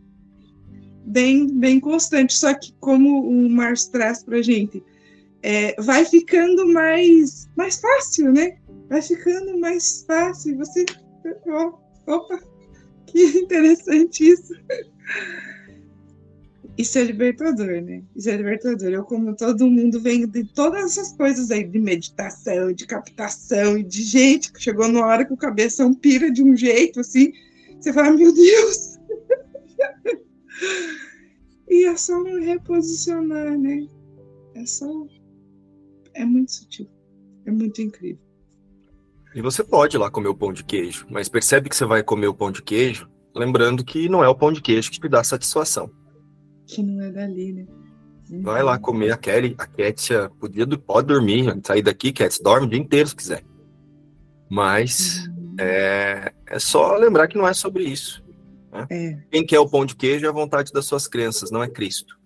[1.05, 2.33] bem, bem constante.
[2.33, 4.83] Só que, como o Márcio traz para a gente,
[5.41, 8.57] é, vai ficando mais, mais fácil, né?
[8.89, 10.57] Vai ficando mais fácil.
[10.57, 10.85] Você
[12.07, 12.39] Opa,
[13.07, 14.53] que interessante isso.
[16.75, 18.03] Isso é libertador, né?
[18.15, 18.89] Isso é libertador.
[18.89, 23.83] Eu, como todo mundo, venho de todas essas coisas aí, de meditação, de captação, e
[23.83, 27.31] de gente que chegou numa hora que o cabeção pira de um jeito, assim,
[27.79, 28.97] você fala, meu Deus!
[31.69, 33.85] e é só um reposicionar, né?
[34.55, 34.87] É só.
[36.15, 36.89] É muito sutil.
[37.45, 38.21] É muito incrível.
[39.35, 42.03] E você pode ir lá comer o pão de queijo, mas percebe que você vai
[42.03, 45.09] comer o pão de queijo, lembrando que não é o pão de queijo que te
[45.09, 45.91] dá satisfação.
[46.67, 47.65] Que não é dali, né?
[48.41, 52.69] Vai lá comer a Kelly, a Kétia podia, pode dormir, sair daqui, Kétia, dorme o
[52.69, 53.43] dia inteiro se quiser.
[54.49, 55.55] Mas Uhum.
[55.59, 58.23] é, é só lembrar que não é sobre isso.
[58.71, 58.87] né?
[58.89, 59.17] É.
[59.31, 62.17] Quem quer o pão de queijo é a vontade das suas crenças, não é Cristo.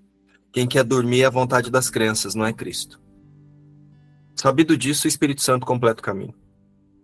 [0.52, 3.02] Quem quer dormir é a vontade das crenças, não é Cristo.
[4.36, 6.34] Sabido disso, o Espírito Santo completa o caminho.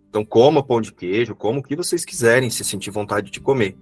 [0.08, 3.76] Então, coma pão de queijo, coma o que vocês quiserem, se sentir vontade de comer.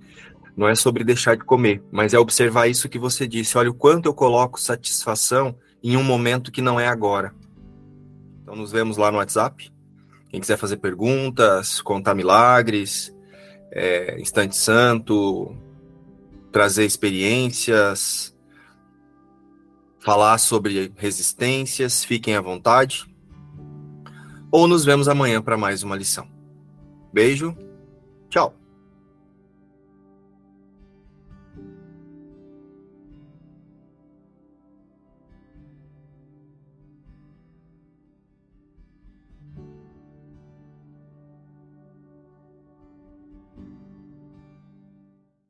[0.57, 3.57] Não é sobre deixar de comer, mas é observar isso que você disse.
[3.57, 7.35] Olha o quanto eu coloco satisfação em um momento que não é agora.
[8.43, 9.73] Então, nos vemos lá no WhatsApp.
[10.29, 13.15] Quem quiser fazer perguntas, contar milagres,
[13.71, 15.57] é, instante santo,
[16.51, 18.35] trazer experiências,
[19.99, 23.07] falar sobre resistências, fiquem à vontade.
[24.51, 26.29] Ou nos vemos amanhã para mais uma lição.
[27.13, 27.57] Beijo,
[28.29, 28.62] tchau.